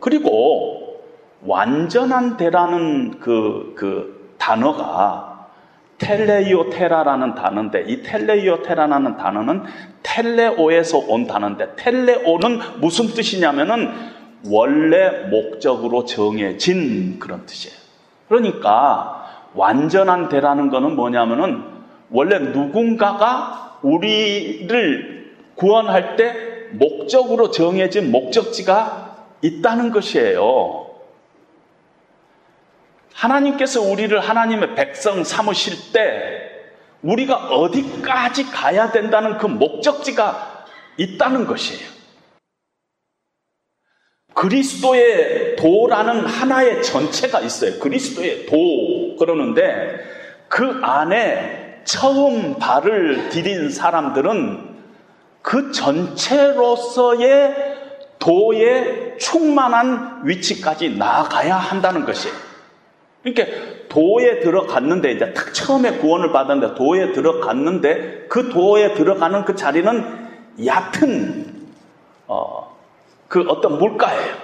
그리고 0.00 1.00
완전한 1.44 2.36
대라는 2.36 3.20
그, 3.20 3.74
그 3.76 4.34
단어가 4.38 5.48
텔레이오 5.98 6.70
테라라는 6.70 7.34
단어인데 7.36 7.84
이 7.86 8.02
텔레이오 8.02 8.62
테라라는 8.62 9.16
단어는 9.16 9.62
텔레오에서 10.02 10.98
온 10.98 11.26
단어인데 11.26 11.74
텔레오는 11.76 12.58
무슨 12.80 13.06
뜻이냐면은 13.06 13.90
원래 14.44 15.28
목적으로 15.28 16.04
정해진 16.04 17.20
그런 17.20 17.46
뜻이에요. 17.46 17.76
그러니까 18.28 19.26
완전한 19.54 20.28
대라는 20.28 20.70
것은 20.70 20.96
뭐냐면은 20.96 21.62
원래 22.10 22.38
누군가가 22.38 23.78
우리를 23.82 25.32
구원할 25.54 26.16
때 26.16 26.34
목적으로 26.72 27.50
정해진 27.50 28.10
목적지가 28.10 29.11
있다는 29.42 29.90
것이에요. 29.90 30.90
하나님께서 33.12 33.82
우리를 33.82 34.18
하나님의 34.18 34.74
백성 34.74 35.22
삼으실 35.22 35.92
때 35.92 36.50
우리가 37.02 37.48
어디까지 37.48 38.50
가야 38.50 38.90
된다는 38.90 39.36
그 39.36 39.46
목적지가 39.46 40.64
있다는 40.96 41.46
것이에요. 41.46 41.92
그리스도의 44.34 45.56
도라는 45.56 46.24
하나의 46.24 46.82
전체가 46.82 47.40
있어요. 47.40 47.78
그리스도의 47.78 48.46
도 48.46 49.16
그러는데 49.18 50.00
그 50.48 50.80
안에 50.82 51.82
처음 51.84 52.58
발을 52.58 53.28
디딘 53.28 53.70
사람들은 53.70 54.72
그 55.42 55.72
전체로서의 55.72 57.71
도의 58.22 59.18
충만한 59.18 60.20
위치까지 60.22 60.90
나아가야 60.90 61.56
한다는 61.56 62.04
것이에요. 62.04 62.34
그러니까 63.24 63.58
도에 63.88 64.38
들어갔는데 64.40 65.12
이제 65.12 65.32
딱 65.32 65.52
처음에 65.52 65.98
구원을 65.98 66.32
받았는데 66.32 66.76
도에 66.76 67.12
들어갔는데 67.12 68.26
그 68.28 68.48
도에 68.48 68.94
들어가는 68.94 69.44
그 69.44 69.56
자리는 69.56 70.28
얕은 70.64 71.66
어, 72.28 72.76
그 73.26 73.44
어떤 73.48 73.78
물가예요. 73.78 74.36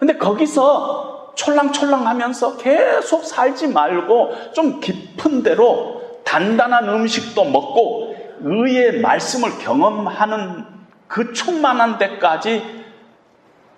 근데 0.00 0.16
거기서 0.16 1.34
촐랑촐랑하면서 1.36 2.56
계속 2.56 3.24
살지 3.24 3.68
말고 3.68 4.52
좀 4.54 4.80
깊은 4.80 5.44
데로 5.44 6.02
단단한 6.24 6.88
음식도 6.88 7.44
먹고 7.44 8.16
의의 8.40 9.00
말씀을 9.00 9.58
경험하는 9.58 10.75
그 11.08 11.32
충만한 11.32 11.98
데까지 11.98 12.84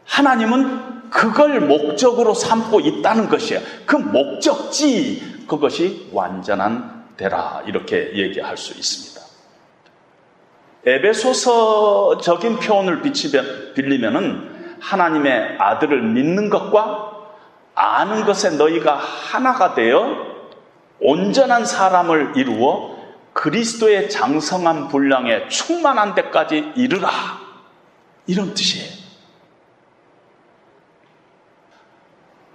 하나님은 0.04 1.10
그걸 1.10 1.60
목적으로 1.60 2.34
삼고 2.34 2.80
있다는 2.80 3.28
것이에요. 3.28 3.62
그 3.86 3.96
목적지 3.96 5.44
그것이 5.46 6.08
완전한 6.12 7.06
데라 7.16 7.62
이렇게 7.66 8.12
얘기할 8.14 8.56
수 8.56 8.78
있습니다. 8.78 9.18
에베소서적인 10.86 12.60
표현을 12.60 13.02
빌리면은 13.74 14.76
하나님의 14.80 15.56
아들을 15.58 16.02
믿는 16.02 16.50
것과 16.50 17.08
아는 17.74 18.24
것에 18.24 18.50
너희가 18.56 18.94
하나가 18.96 19.74
되어 19.74 20.28
온전한 21.00 21.64
사람을 21.64 22.32
이루어 22.36 22.97
그리스도의 23.32 24.10
장성한 24.10 24.88
분량에 24.88 25.48
충만한 25.48 26.14
데까지 26.14 26.72
이르라. 26.76 27.10
이런 28.26 28.52
뜻이에요. 28.54 28.98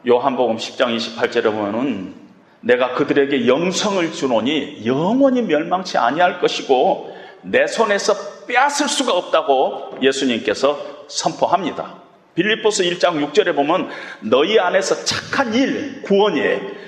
요한복음 0.08 0.58
10장 0.58 0.96
28절에 0.98 1.44
보면은 1.46 2.16
내가 2.62 2.94
그들에게 2.94 3.48
영성을 3.48 4.12
주노니 4.12 4.86
영원히 4.86 5.42
멸망치 5.42 5.98
아니할 5.98 6.40
것이고 6.40 7.16
내 7.42 7.68
손에서 7.68 8.46
빼앗을 8.46 8.88
수가 8.88 9.14
없다고 9.14 9.98
예수님께서 10.02 11.06
선포합니다. 11.08 12.02
빌립보스 12.36 12.84
1장 12.84 13.32
6절에 13.32 13.56
보면 13.56 13.90
너희 14.22 14.60
안에서 14.60 15.04
착한 15.06 15.54
일, 15.54 16.02
구원이에요. 16.04 16.83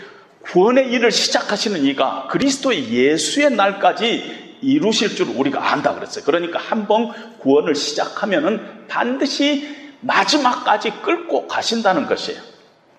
구원의 0.46 0.92
일을 0.92 1.12
시작하시는 1.12 1.84
이가 1.86 2.28
그리스도의 2.30 2.90
예수의 2.92 3.52
날까지 3.52 4.58
이루실 4.62 5.16
줄 5.16 5.28
우리가 5.30 5.72
안다 5.72 5.94
그랬어요. 5.96 6.24
그러니까 6.26 6.60
한 6.60 6.88
번 6.88 7.12
구원을 7.40 7.76
시작하면은 7.76 8.88
반드시 8.88 9.68
마지막까지 10.02 11.02
끌고 11.02 11.48
가신다는 11.48 12.06
것이에요. 12.06 12.40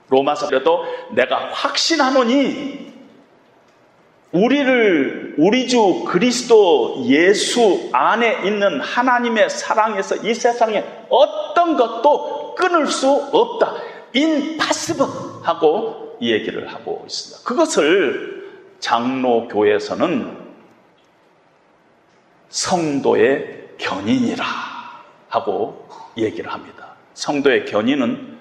로마서에도 0.08 0.84
내가 1.12 1.50
확신하노니 1.52 2.86
우리를 4.32 5.36
우리 5.38 5.68
주 5.68 6.04
그리스도 6.06 7.04
예수 7.06 7.88
안에 7.92 8.42
있는 8.44 8.80
하나님의 8.80 9.48
사랑에서 9.50 10.16
이 10.16 10.34
세상에 10.34 10.84
어떤 11.08 11.76
것도 11.76 12.54
끊을 12.54 12.86
수 12.86 13.10
없다. 13.32 13.74
Impossible 14.16 15.10
하고 15.42 16.16
이 16.20 16.32
얘기를 16.32 16.66
하고 16.72 17.02
있습니다. 17.06 17.44
그것을 17.44 18.50
장로교에서는 18.80 20.46
성도의 22.48 23.68
견인이라 23.78 24.44
하고 25.28 25.88
얘기를 26.16 26.52
합니다. 26.52 26.94
성도의 27.14 27.66
견인은 27.66 28.38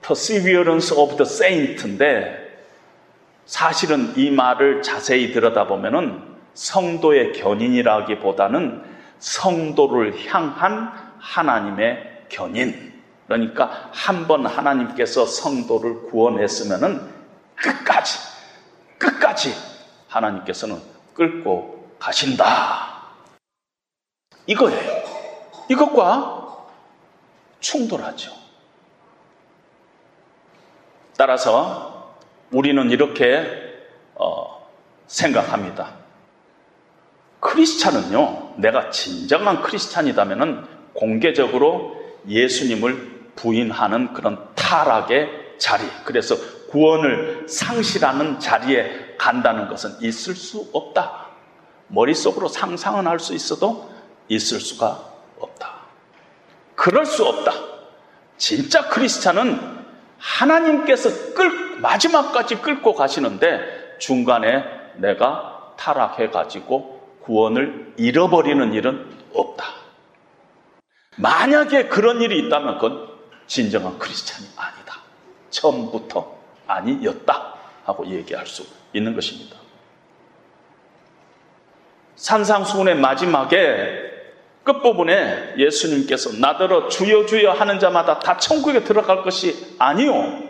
perseverance 0.00 0.96
of 0.96 1.16
the 1.16 1.22
saint인데 1.22 2.42
사실은 3.46 4.12
이 4.16 4.30
말을 4.30 4.82
자세히 4.82 5.32
들여다보면은 5.32 6.32
성도의 6.54 7.32
견인이라기보다는 7.32 8.82
성도를 9.18 10.26
향한 10.26 10.92
하나님의 11.18 12.24
견인. 12.28 12.91
그러니까 13.32 13.88
한 13.92 14.26
번 14.26 14.44
하나님께서 14.44 15.24
성도를 15.24 16.02
구원했으면은 16.10 17.00
끝까지, 17.56 18.18
끝까지 18.98 19.54
하나님께서는 20.08 20.78
끌고 21.14 21.88
가신다. 21.98 23.06
이거예요. 24.46 25.02
이것과 25.70 26.66
충돌하죠. 27.60 28.32
따라서 31.16 32.14
우리는 32.50 32.90
이렇게 32.90 33.46
어, 34.14 34.68
생각합니다. 35.06 35.94
크리스찬은요, 37.40 38.54
내가 38.58 38.90
진정한 38.90 39.62
크리스찬이다면 39.62 40.68
공개적으로 40.92 41.96
예수님을 42.28 43.11
부인하는 43.36 44.12
그런 44.12 44.38
타락의 44.54 45.56
자리, 45.58 45.84
그래서 46.04 46.36
구원을 46.70 47.46
상실하는 47.48 48.40
자리에 48.40 49.16
간다는 49.18 49.68
것은 49.68 49.96
있을 50.00 50.34
수 50.34 50.68
없다. 50.72 51.26
머릿속으로 51.88 52.48
상상은 52.48 53.06
할 53.06 53.18
수 53.18 53.34
있어도 53.34 53.90
있을 54.28 54.60
수가 54.60 54.98
없다. 55.38 55.72
그럴 56.74 57.04
수 57.04 57.24
없다. 57.24 57.52
진짜 58.38 58.88
크리스찬은 58.88 59.82
하나님께서 60.18 61.34
끌, 61.34 61.78
마지막까지 61.80 62.56
끌고 62.56 62.94
가시는데 62.94 63.98
중간에 63.98 64.64
내가 64.96 65.74
타락해가지고 65.76 67.18
구원을 67.22 67.92
잃어버리는 67.96 68.72
일은 68.72 69.10
없다. 69.34 69.64
만약에 71.16 71.88
그런 71.88 72.20
일이 72.22 72.38
있다면 72.46 72.78
그건 72.78 73.11
진정한 73.52 73.98
크리스찬이 73.98 74.46
아니다. 74.56 74.96
처음부터 75.50 76.38
아니었다. 76.66 77.52
하고 77.84 78.06
얘기할 78.06 78.46
수 78.46 78.64
있는 78.94 79.14
것입니다. 79.14 79.58
산상수훈의 82.16 82.94
마지막에 82.94 84.10
끝부분에 84.64 85.56
예수님께서 85.58 86.38
나더러 86.40 86.88
주여 86.88 87.26
주여 87.26 87.52
하는 87.52 87.78
자마다 87.78 88.20
다 88.20 88.38
천국에 88.38 88.84
들어갈 88.84 89.22
것이 89.22 89.76
아니요. 89.78 90.44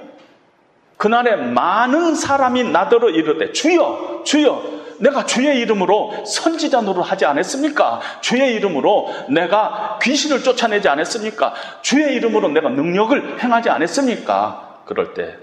그날에 0.97 1.35
많은 1.35 2.15
사람이 2.15 2.63
나더러 2.71 3.11
이르되 3.11 3.53
주여 3.53 4.23
주여 4.25 4.82
내가 5.03 5.27
주의 5.27 5.59
이름으로 5.59 6.25
선지자 6.25 6.83
노릇 6.83 7.03
하지 7.03 7.25
않았습니까? 7.25 8.01
주의 8.21 8.55
이름으로 8.55 9.09
내가 9.31 9.99
귀신을 10.01 10.45
쫓아내지 10.45 10.89
않았습니까? 10.89 11.55
주의 11.83 12.15
이름으로 12.15 12.49
내가 12.49 12.69
능력을 12.69 13.43
행하지 13.43 13.69
않았습니까? 13.69 14.83
그럴 14.87 15.13
때 15.15 15.37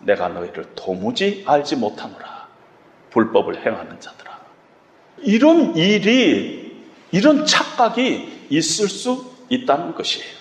내가 0.00 0.28
너희를 0.28 0.66
도무지 0.74 1.44
알지 1.46 1.76
못하노라. 1.76 2.46
불법을 3.10 3.64
행하는 3.64 3.98
자들아. 3.98 4.38
이런 5.22 5.74
일이 5.76 6.84
이런 7.10 7.46
착각이 7.46 8.48
있을 8.50 8.88
수 8.88 9.32
있다는 9.48 9.94
것이에요. 9.94 10.36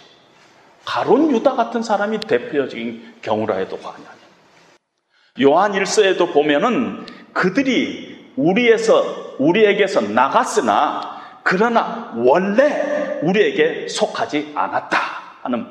가론 0.83 1.31
유다 1.31 1.53
같은 1.53 1.81
사람이 1.81 2.19
대표적인 2.19 3.15
경우라 3.21 3.55
해도 3.55 3.77
과언이 3.77 4.03
아니에요. 4.05 5.49
요한 5.49 5.73
일서에도 5.73 6.27
보면은 6.33 7.05
그들이 7.31 8.14
우리에서 8.35 9.35
우리에게서 9.39 10.01
나갔으나 10.01 11.21
그러나 11.43 12.13
원래 12.15 13.19
우리에게 13.21 13.87
속하지 13.87 14.53
않았다 14.55 14.97
하는 15.43 15.67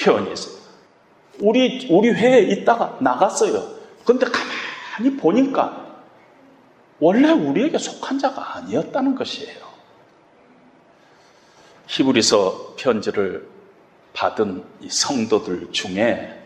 표현이 0.00 0.32
있어요. 0.32 0.54
우리 1.40 1.88
우리 1.90 2.10
회에 2.10 2.40
있다가 2.40 2.98
나갔어요. 3.00 3.74
근데 4.04 4.26
가만히 4.26 5.16
보니까 5.16 5.84
원래 7.00 7.30
우리에게 7.30 7.78
속한 7.78 8.18
자가 8.18 8.56
아니었다는 8.56 9.14
것이에요. 9.14 9.64
히브리서 11.86 12.74
편지를 12.76 13.48
받은 14.14 14.64
이 14.80 14.88
성도들 14.88 15.72
중에 15.72 16.40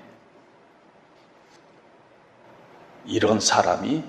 이런 3.07 3.40
사람이 3.40 4.03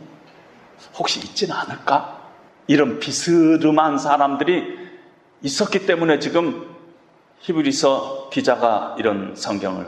혹시 0.97 1.19
있지는 1.19 1.55
않을까? 1.55 2.19
이런 2.67 2.99
비스름한 2.99 3.97
사람들이 3.97 4.77
있었기 5.41 5.85
때문에 5.85 6.19
지금 6.19 6.75
히브리서 7.39 8.29
기자가 8.31 8.95
이런 8.99 9.35
성경을 9.35 9.87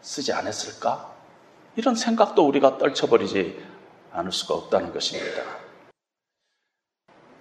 쓰지 0.00 0.32
않았을까? 0.32 1.12
이런 1.76 1.94
생각도 1.94 2.46
우리가 2.46 2.78
떨쳐버리지 2.78 3.60
않을 4.12 4.30
수가 4.32 4.54
없다는 4.54 4.92
것입니다. 4.92 5.42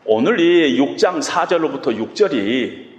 오늘 0.06 0.40
이 0.40 0.78
6장 0.78 1.24
4절로부터 1.24 1.96
6절이 1.96 2.94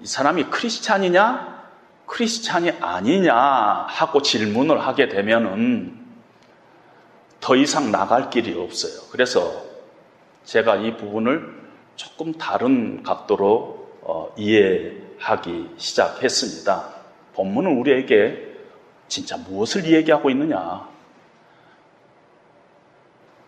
이 0.00 0.06
사람이 0.06 0.44
크리스찬이냐? 0.44 1.60
크리스찬이 2.06 2.70
아니냐 2.80 3.34
하고 3.34 4.20
질문을 4.20 4.80
하게 4.80 5.08
되면은 5.08 5.99
더 7.40 7.56
이상 7.56 7.90
나갈 7.90 8.30
길이 8.30 8.58
없어요. 8.58 9.08
그래서 9.10 9.64
제가 10.44 10.76
이 10.76 10.96
부분을 10.96 11.60
조금 11.96 12.32
다른 12.34 13.02
각도로 13.02 13.88
어, 14.02 14.32
이해하기 14.36 15.70
시작했습니다. 15.76 16.88
본문은 17.34 17.78
우리에게 17.78 18.50
진짜 19.08 19.36
무엇을 19.36 19.90
얘기하고 19.92 20.30
있느냐? 20.30 20.88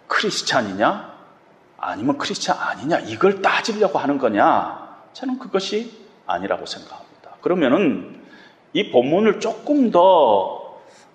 크리스찬이냐? 0.08 1.12
아니면 1.78 2.18
크리스찬 2.18 2.56
아니냐? 2.58 3.00
이걸 3.00 3.42
따지려고 3.42 3.98
하는 3.98 4.18
거냐? 4.18 5.06
저는 5.12 5.38
그것이 5.38 5.92
아니라고 6.26 6.66
생각합니다. 6.66 7.36
그러면은 7.40 8.22
이 8.72 8.90
본문을 8.90 9.40
조금 9.40 9.90
더 9.90 10.61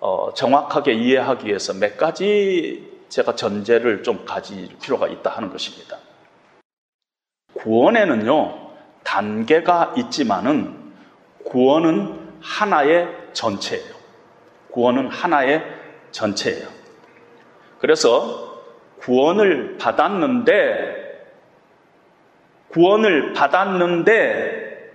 어, 0.00 0.32
정확하게 0.34 0.92
이해하기 0.94 1.46
위해서 1.46 1.74
몇 1.74 1.96
가지 1.96 3.02
제가 3.08 3.34
전제를 3.34 4.02
좀 4.02 4.24
가질 4.24 4.68
필요가 4.80 5.08
있다 5.08 5.30
하는 5.30 5.50
것입니다. 5.50 5.98
구원에는요, 7.54 8.68
단계가 9.02 9.94
있지만은 9.96 10.92
구원은 11.44 12.38
하나의 12.40 13.08
전체예요. 13.32 13.94
구원은 14.70 15.08
하나의 15.08 15.64
전체예요. 16.12 16.68
그래서 17.80 18.62
구원을 19.00 19.78
받았는데, 19.78 21.08
구원을 22.68 23.32
받았는데, 23.32 24.92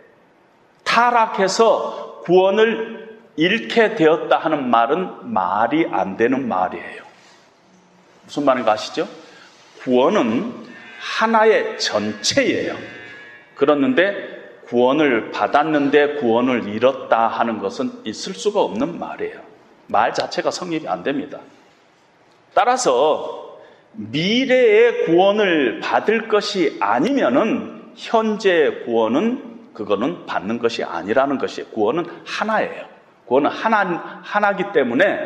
타락해서 0.83 2.21
구원을 2.23 3.02
잃게 3.35 3.95
되었다 3.95 4.37
하는 4.37 4.69
말은 4.69 5.33
말이 5.33 5.87
안 5.91 6.17
되는 6.17 6.47
말이에요. 6.47 7.03
무슨 8.25 8.45
말인가 8.45 8.73
아시죠? 8.73 9.07
구원은 9.81 10.53
하나의 10.99 11.77
전체예요. 11.79 12.75
그렇는데 13.55 14.61
구원을 14.67 15.31
받았는데 15.31 16.15
구원을 16.15 16.69
잃었다 16.69 17.27
하는 17.27 17.59
것은 17.59 17.91
있을 18.05 18.33
수가 18.33 18.61
없는 18.61 18.97
말이에요. 18.99 19.41
말 19.87 20.13
자체가 20.13 20.51
성립이 20.51 20.87
안 20.87 21.03
됩니다. 21.03 21.39
따라서 22.53 23.59
미래의 23.91 25.05
구원을 25.05 25.81
받을 25.81 26.27
것이 26.27 26.77
아니면은 26.79 27.91
현재의 27.95 28.85
구원은 28.85 29.73
그거는 29.73 30.25
받는 30.25 30.59
것이 30.59 30.83
아니라는 30.83 31.37
것이에요. 31.37 31.69
구원은 31.69 32.05
하나예요. 32.25 32.92
구원은 33.25 33.49
하나, 33.49 34.21
하나기 34.23 34.71
때문에 34.71 35.17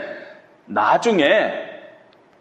나중에 0.66 1.54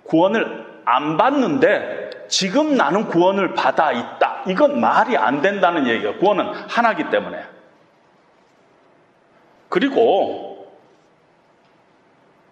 구원을 0.05 0.83
안 0.85 1.17
받는데 1.17 2.11
지금 2.29 2.77
나는 2.77 3.07
구원을 3.07 3.55
받아 3.55 3.93
있다. 3.93 4.43
이건 4.47 4.81
말이 4.81 5.17
안 5.17 5.43
된다는 5.43 5.87
얘기예요. 5.87 6.17
구원은 6.19 6.47
하나기 6.69 7.11
때문에. 7.11 7.43
그리고 9.69 10.73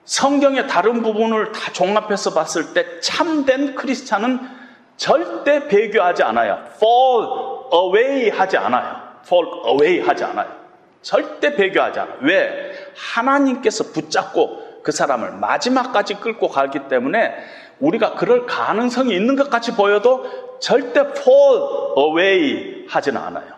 성경의 0.05 0.69
다른 0.69 1.03
부분을 1.03 1.53
다 1.53 1.73
종합해서 1.73 2.35
봤을 2.35 2.75
때 2.75 3.01
참된 3.01 3.75
크리스찬은 3.75 4.41
절대 4.97 5.67
배교하지 5.67 6.23
않아요. 6.23 6.65
fall 6.77 7.29
away 7.73 8.31
하지 8.31 8.57
않아요. 8.59 9.03
fall 9.25 9.47
away 9.67 10.01
하지 10.01 10.25
않아요. 10.25 10.49
절대 11.03 11.55
배교하지 11.55 12.01
않아요. 12.01 12.19
왜? 12.21 12.64
하나님께서 12.97 13.93
붙잡고 13.93 14.83
그 14.83 14.93
사람을 14.93 15.33
마지막까지 15.33 16.15
끌고 16.15 16.49
가기 16.49 16.89
때문에 16.89 17.35
우리가 17.81 18.15
그럴 18.15 18.47
가능성이 18.47 19.15
있는 19.15 19.37
것 19.37 19.51
같이 19.51 19.73
보여도 19.73 20.59
절대 20.61 21.01
fall 21.01 21.61
away 21.99 22.87
하지는 22.89 23.21
않아요. 23.21 23.55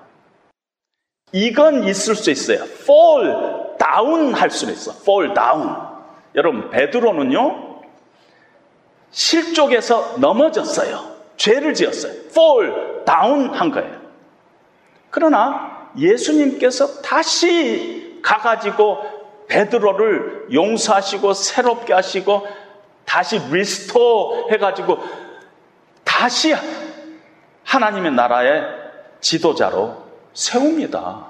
이건 1.33 1.85
있을 1.85 2.15
수 2.15 2.31
있어요. 2.31 2.63
fall 2.65 3.77
down 3.79 4.35
할 4.35 4.51
수는 4.51 4.73
있어. 4.73 4.93
fall 4.93 5.35
down. 5.35 5.77
여러분, 6.35 6.71
베드로는요, 6.71 7.81
실족에서 9.11 10.17
넘어졌어요. 10.19 11.17
죄를 11.37 11.75
지었어요. 11.75 12.13
fall 12.31 13.05
down 13.05 13.51
한 13.55 13.71
거예요. 13.71 14.01
그러나 15.11 15.91
예수님께서 15.99 17.03
다시 17.03 18.21
가가지고 18.23 19.16
베드로를 19.49 20.49
용서하시고 20.53 21.33
새롭게 21.33 21.93
하시고 21.93 22.47
다시 23.05 23.41
리스토 23.51 24.49
해가지고 24.51 24.99
다시 26.05 26.55
하나님의 27.65 28.13
나라의 28.13 28.65
지도자로 29.21 30.05
세웁니다. 30.35 31.27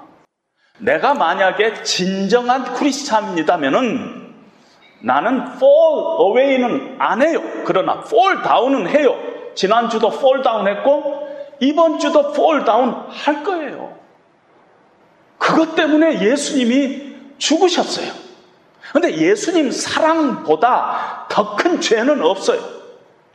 내가 0.79 1.13
만약에 1.13 1.83
진정한 1.83 2.73
크리스찬이다면은 2.73 4.27
나는 5.01 5.53
fall 5.55 6.19
away는 6.19 6.95
안 6.99 7.21
해요. 7.21 7.41
그러나 7.65 8.03
fall 8.05 8.41
down은 8.43 8.87
해요. 8.89 9.15
지난주도 9.55 10.07
fall 10.09 10.43
down 10.43 10.67
했고 10.67 11.27
이번 11.59 11.99
주도 11.99 12.31
fall 12.31 12.63
down 12.63 12.93
할 13.09 13.43
거예요. 13.43 13.97
그것 15.37 15.75
때문에 15.75 16.21
예수님이 16.21 17.06
죽으셨어요. 17.37 18.11
근데 18.91 19.15
예수님 19.17 19.71
사랑보다 19.71 21.27
더 21.29 21.55
큰 21.55 21.81
죄는 21.81 22.21
없어요. 22.23 22.61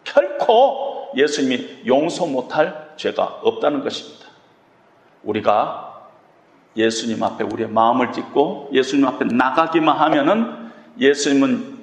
결코 0.05 1.11
예수님이 1.17 1.83
용서 1.87 2.27
못할 2.27 2.93
죄가 2.97 3.41
없다는 3.43 3.85
것입니다. 3.85 4.27
우리가 5.23 6.09
예수님 6.77 7.23
앞에 7.23 7.45
우리의 7.45 7.69
마음을 7.69 8.13
찢고 8.13 8.71
예수님 8.73 9.07
앞에 9.07 9.27
나가기만 9.27 9.97
하면은 9.97 10.73
예수님은 10.99 11.79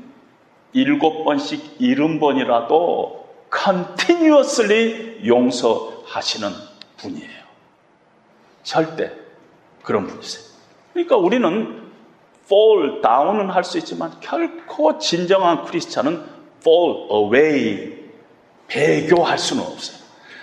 일곱 0.74 1.24
번씩 1.24 1.76
일흔 1.80 2.20
번이라도 2.20 3.28
continuously 3.50 5.22
용서하시는 5.26 6.50
분이에요. 6.98 7.40
절대 8.64 9.12
그런 9.84 10.08
분이세요. 10.08 10.44
그러니까 10.94 11.18
우리는 11.18 11.79
fall 12.50 13.02
down은 13.02 13.50
할 13.50 13.64
수 13.64 13.78
있지만 13.78 14.12
결코 14.20 14.98
진정한 14.98 15.66
크리스찬은 15.66 16.24
fall 16.62 17.08
away 17.12 17.94
배교할 18.68 19.38
수는 19.38 19.64
없어요. 19.64 20.00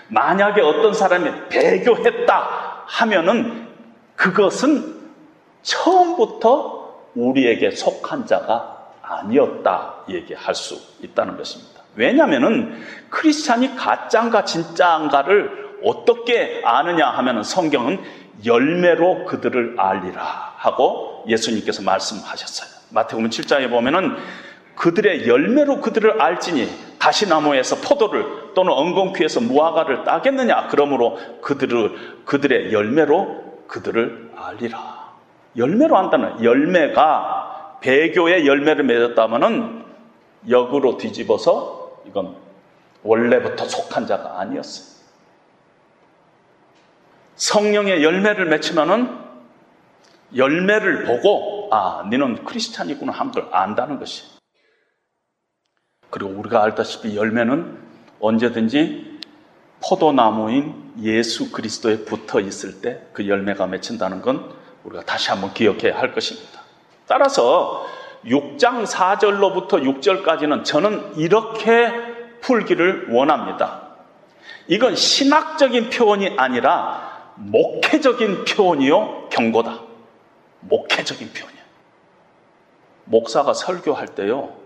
만약에 0.08 0.60
어떤 0.60 0.94
사람이 0.94 1.48
배교했다 1.48 2.84
하면은 2.86 3.66
그것은 4.14 4.94
처음부터 5.62 6.94
우리에게 7.16 7.72
속한 7.72 8.26
자가 8.26 8.92
아니었다 9.02 10.04
얘기할 10.08 10.54
수 10.54 10.78
있다는 11.02 11.36
것입니다. 11.36 11.82
왜냐하면은 11.96 12.80
크리스찬이 13.10 13.74
가짜인가 13.74 14.44
진짜인가를 14.44 15.66
어떻게 15.84 16.62
아느냐 16.64 17.08
하면은 17.08 17.42
성경은 17.42 18.00
열매로 18.44 19.24
그들을 19.24 19.74
알리라 19.78 20.54
하고 20.56 21.24
예수님께서 21.28 21.82
말씀하셨어요. 21.82 22.68
마태복음 22.90 23.30
7장에 23.30 23.70
보면은 23.70 24.16
그들의 24.76 25.26
열매로 25.26 25.80
그들을 25.80 26.20
알지니 26.20 26.68
가시나무에서 26.98 27.76
포도를 27.76 28.54
또는 28.54 28.72
엉겅퀴에서 28.72 29.40
무화과를 29.40 30.04
따겠느냐 30.04 30.68
그러므로 30.68 31.18
그들을 31.40 32.22
그들의 32.24 32.72
열매로 32.72 33.64
그들을 33.68 34.32
알리라. 34.36 35.06
열매로 35.56 35.96
한다는 35.96 36.44
열매가 36.44 37.78
배교의 37.80 38.46
열매를 38.46 38.84
맺었다면은 38.84 39.84
역으로 40.48 40.98
뒤집어서 40.98 42.02
이건 42.06 42.36
원래부터 43.02 43.64
속한 43.64 44.06
자가 44.06 44.40
아니었어요. 44.40 44.95
성령의 47.36 48.02
열매를 48.02 48.46
맺히면은 48.46 49.26
열매를 50.34 51.04
보고 51.04 51.68
아, 51.72 52.06
너는 52.10 52.44
크리스찬이구나 52.44 53.12
한걸 53.12 53.48
안다는 53.52 53.98
것이. 53.98 54.24
그리고 56.10 56.30
우리가 56.30 56.62
알다시피 56.62 57.16
열매는 57.16 57.78
언제든지 58.20 59.20
포도나무인 59.86 60.92
예수 61.02 61.52
그리스도에 61.52 62.04
붙어 62.04 62.40
있을 62.40 62.80
때 62.80 63.06
그 63.12 63.28
열매가 63.28 63.66
맺힌다는 63.66 64.22
건 64.22 64.54
우리가 64.84 65.04
다시 65.04 65.30
한번 65.30 65.52
기억해야 65.52 65.98
할 65.98 66.12
것입니다. 66.12 66.60
따라서 67.06 67.86
6장 68.24 68.86
4절로부터 68.86 69.82
6절까지는 70.00 70.64
저는 70.64 71.16
이렇게 71.16 71.92
풀기를 72.40 73.08
원합니다. 73.10 73.82
이건 74.68 74.96
신학적인 74.96 75.90
표현이 75.90 76.34
아니라 76.36 77.15
목회적인 77.36 78.44
표현이요, 78.44 79.28
경고다. 79.30 79.80
목회적인 80.60 81.32
표현이야. 81.32 81.62
목사가 83.04 83.54
설교할 83.54 84.14
때요. 84.14 84.56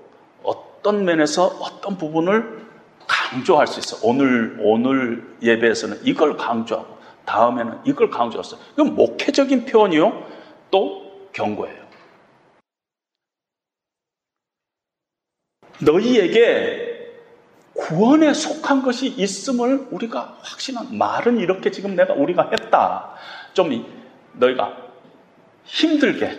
어떤 0.43 1.05
면에서 1.05 1.47
어떤 1.47 1.99
부분을 1.99 2.67
강조할 3.07 3.67
수 3.67 3.81
있어. 3.81 3.99
오늘 4.07 4.59
오늘 4.63 5.37
예배에서는 5.43 6.01
이걸 6.05 6.37
강조하고 6.37 6.99
다음에는 7.27 7.81
이걸 7.85 8.11
강조했어. 8.11 8.57
이건 8.73 8.95
목회적인 8.95 9.67
표현이요. 9.67 10.27
또 10.71 11.29
경고예요. 11.33 11.81
너희에게 15.83 16.90
구원에 17.81 18.35
속한 18.35 18.83
것이 18.83 19.09
있음을 19.09 19.89
우리가 19.91 20.37
확신한 20.43 20.99
말은 20.99 21.39
이렇게 21.39 21.71
지금 21.71 21.97
내가 21.97 22.13
우리가 22.13 22.51
했다. 22.53 23.15
좀 23.55 23.71
너희가 24.35 24.77
힘들게 25.65 26.39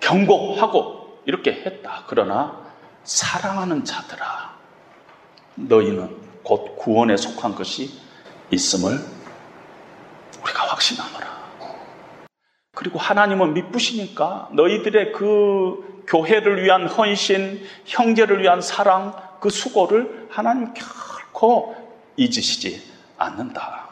경고하고 0.00 1.20
이렇게 1.26 1.52
했다. 1.52 2.02
그러나 2.08 2.60
사랑하는 3.04 3.84
자들아 3.84 4.56
너희는 5.54 6.16
곧 6.42 6.76
구원에 6.76 7.16
속한 7.16 7.54
것이 7.54 7.90
있음을 8.50 8.98
우리가 10.42 10.66
확신하노라. 10.66 11.40
그리고 12.74 12.98
하나님은 12.98 13.54
미쁘시니까 13.54 14.48
너희들의 14.54 15.12
그 15.12 16.04
교회를 16.08 16.64
위한 16.64 16.88
헌신, 16.88 17.62
형제를 17.84 18.42
위한 18.42 18.60
사랑, 18.60 19.29
그 19.40 19.50
수고를 19.50 20.28
하나님 20.30 20.72
결코 20.74 21.74
잊으시지 22.16 22.82
않는다. 23.16 23.88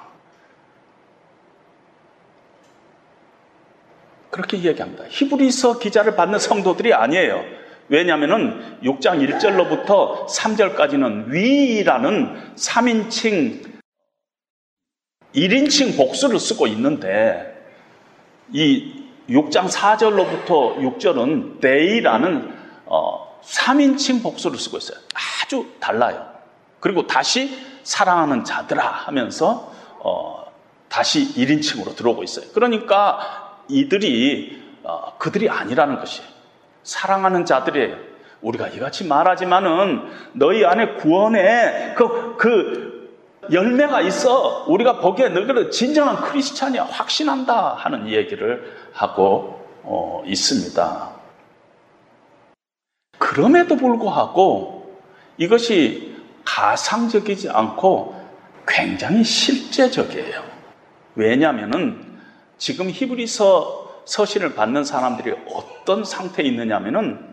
그렇게 4.30 4.56
이야기합니다. 4.58 5.04
히브리서 5.08 5.78
기자를 5.78 6.14
받는 6.14 6.38
성도들이 6.38 6.92
아니에요. 6.94 7.42
왜냐하면 7.88 8.78
6장 8.82 9.26
1절로부터 9.26 10.28
3절까지는 10.28 11.30
위라는 11.30 12.54
3인칭 12.54 13.78
1인칭 15.34 15.96
복수를 15.96 16.38
쓰고 16.38 16.66
있는데 16.68 17.54
이 18.52 19.04
6장 19.28 19.70
4절로부터 19.70 20.76
6절은 20.78 21.60
데이라는 21.60 22.52
어, 22.86 23.40
3인칭 23.42 24.22
복수를 24.22 24.58
쓰고 24.58 24.78
있어요. 24.78 24.98
아주 25.48 25.66
달라요. 25.80 26.28
그리고 26.78 27.06
다시 27.06 27.58
사랑하는 27.82 28.44
자들아 28.44 28.86
하면서 28.86 29.72
어, 29.98 30.44
다시 30.88 31.34
1인칭으로 31.34 31.96
들어오고 31.96 32.22
있어요. 32.22 32.46
그러니까 32.52 33.62
이들이 33.68 34.62
어, 34.84 35.16
그들이 35.18 35.48
아니라는 35.48 35.98
것이에요. 35.98 36.28
사랑하는 36.82 37.46
자들이에요. 37.46 37.96
우리가 38.42 38.68
이같이 38.68 39.04
말하지만은 39.06 40.10
너희 40.34 40.64
안에 40.64 40.94
구원의 40.96 41.94
그, 41.96 42.36
그 42.36 43.16
열매가 43.50 44.02
있어. 44.02 44.66
우리가 44.68 45.00
보기에 45.00 45.30
너희들은 45.30 45.70
진정한 45.70 46.16
크리스찬이야. 46.16 46.84
확신한다. 46.84 47.74
하는 47.74 48.08
얘기를 48.08 48.76
하고 48.92 49.66
어, 49.82 50.22
있습니다. 50.26 51.10
그럼에도 53.18 53.76
불구하고 53.76 54.77
이것이 55.38 56.16
가상적이지 56.44 57.48
않고 57.50 58.14
굉장히 58.66 59.24
실제적이에요. 59.24 60.44
왜냐하면은 61.14 62.18
지금 62.58 62.90
히브리서 62.90 64.02
서신을 64.04 64.54
받는 64.54 64.84
사람들이 64.84 65.34
어떤 65.48 66.04
상태에 66.04 66.46
있느냐면은 66.46 67.26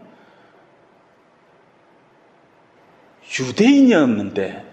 유대인이었는데 3.39 4.65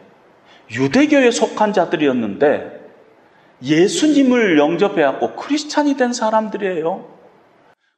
유대교에 0.71 1.31
속한 1.31 1.73
자들이었는데 1.73 2.81
예수님을 3.63 4.59
영접해갖고 4.59 5.37
크리스찬이 5.37 5.97
된 5.97 6.13
사람들이에요. 6.13 7.09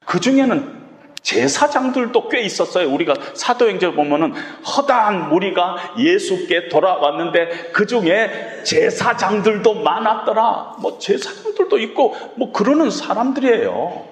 그 0.04 0.20
중에는 0.20 0.83
제사장들도 1.24 2.28
꽤 2.28 2.42
있었어요. 2.42 2.92
우리가 2.92 3.14
사도행전 3.32 3.96
보면은 3.96 4.34
허다한 4.64 5.30
무리가 5.30 5.94
예수께 5.98 6.68
돌아왔는데 6.68 7.70
그 7.72 7.86
중에 7.86 8.60
제사장들도 8.62 9.82
많았더라. 9.82 10.76
뭐 10.80 10.98
제사장들도 10.98 11.78
있고 11.78 12.14
뭐 12.36 12.52
그러는 12.52 12.90
사람들이에요. 12.90 14.06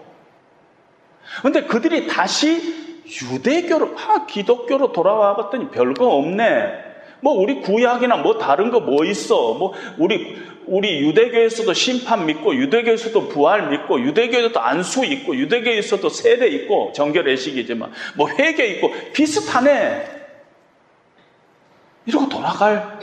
근데 1.43 1.63
그들이 1.65 2.07
다시 2.07 2.83
유대교로, 3.07 3.95
아, 3.97 4.27
기독교로 4.27 4.93
돌아와 4.93 5.37
봤더니 5.37 5.71
별거 5.71 6.09
없네. 6.17 6.92
뭐 7.23 7.33
우리 7.35 7.61
구약이나 7.61 8.17
뭐 8.19 8.37
다른 8.39 8.71
거 8.71 8.81
뭐 8.81 9.05
있어? 9.05 9.55
뭐 9.55 9.73
우리 9.97 10.37
우리 10.67 11.01
유대교에서도 11.01 11.73
심판 11.73 12.27
믿고 12.27 12.55
유대교에서도 12.55 13.29
부활 13.29 13.71
믿고 13.71 14.01
유대교에서도 14.01 14.61
안수 14.61 15.05
있고 15.05 15.37
유대교에서도 15.37 16.09
세례 16.09 16.49
있고 16.49 16.93
정결 16.95 17.29
의식이지만 17.29 17.93
뭐 18.17 18.29
회개 18.29 18.67
있고 18.67 18.93
비슷하네. 19.13 20.23
이러고 22.07 22.29
돌아갈 22.29 22.99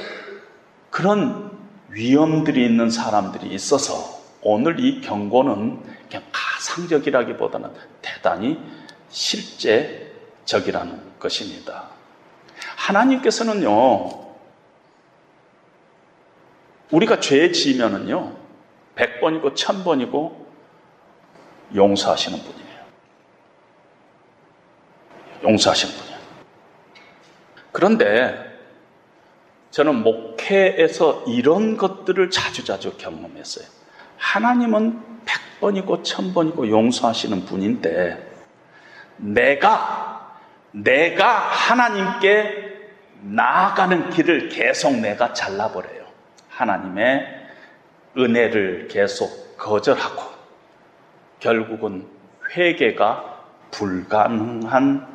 그런 0.90 1.52
위험들이 1.90 2.66
있는 2.66 2.90
사람들이 2.90 3.48
있어서 3.54 4.20
오늘 4.42 4.80
이 4.80 5.02
경고는 5.02 5.80
그냥 6.10 6.24
가상적이라기보다는 6.32 7.70
대단히 8.02 8.58
실제적이라는 9.10 11.00
것입니다. 11.20 11.99
하나님께서는요, 12.90 14.10
우리가 16.92 17.20
죄 17.20 17.52
지으면은요, 17.52 18.36
100번이고 18.96 19.54
1000번이고 19.56 20.46
용서하시는 21.76 22.40
분이에요. 22.40 22.80
용서하시는 25.44 25.96
분이에요. 25.96 26.20
그런데 27.72 28.50
저는 29.70 30.02
목회에서 30.02 31.26
이런 31.28 31.78
것들을 31.78 32.32
자주자주 32.32 32.98
경험했어요. 32.98 33.68
하나님은 34.18 35.24
100번이고 35.26 36.04
1000번이고 36.04 36.68
용서하시는 36.68 37.46
분인데 37.46 38.28
내가 39.18 40.20
내가 40.72 41.28
하나님께 41.28 42.59
나아가는 43.22 44.10
길을 44.10 44.50
계속 44.50 44.96
내가 44.96 45.34
잘라버려요. 45.34 46.06
하나님의 46.50 47.26
은혜를 48.18 48.88
계속 48.90 49.58
거절하고 49.58 50.24
결국은 51.40 52.08
회개가 52.56 53.38
불가능한 53.72 55.08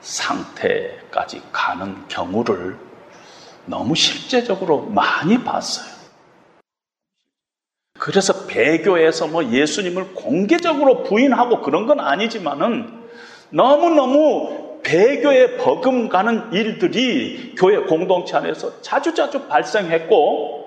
상태까지 0.00 1.42
가는 1.52 2.08
경우를 2.08 2.76
너무 3.64 3.94
실제적으로 3.94 4.86
많이 4.86 5.42
봤어요. 5.42 5.92
그래서 7.98 8.46
배교에서 8.46 9.28
뭐 9.28 9.44
예수님을 9.44 10.14
공개적으로 10.14 11.04
부인하고 11.04 11.62
그런 11.62 11.86
건 11.86 12.00
아니지만은 12.00 13.00
너무너무 13.50 14.71
배교에 14.82 15.56
버금가는 15.56 16.52
일들이 16.52 17.54
교회 17.56 17.78
공동체 17.78 18.36
안에서 18.36 18.82
자주자주 18.82 19.46
발생했고 19.48 20.62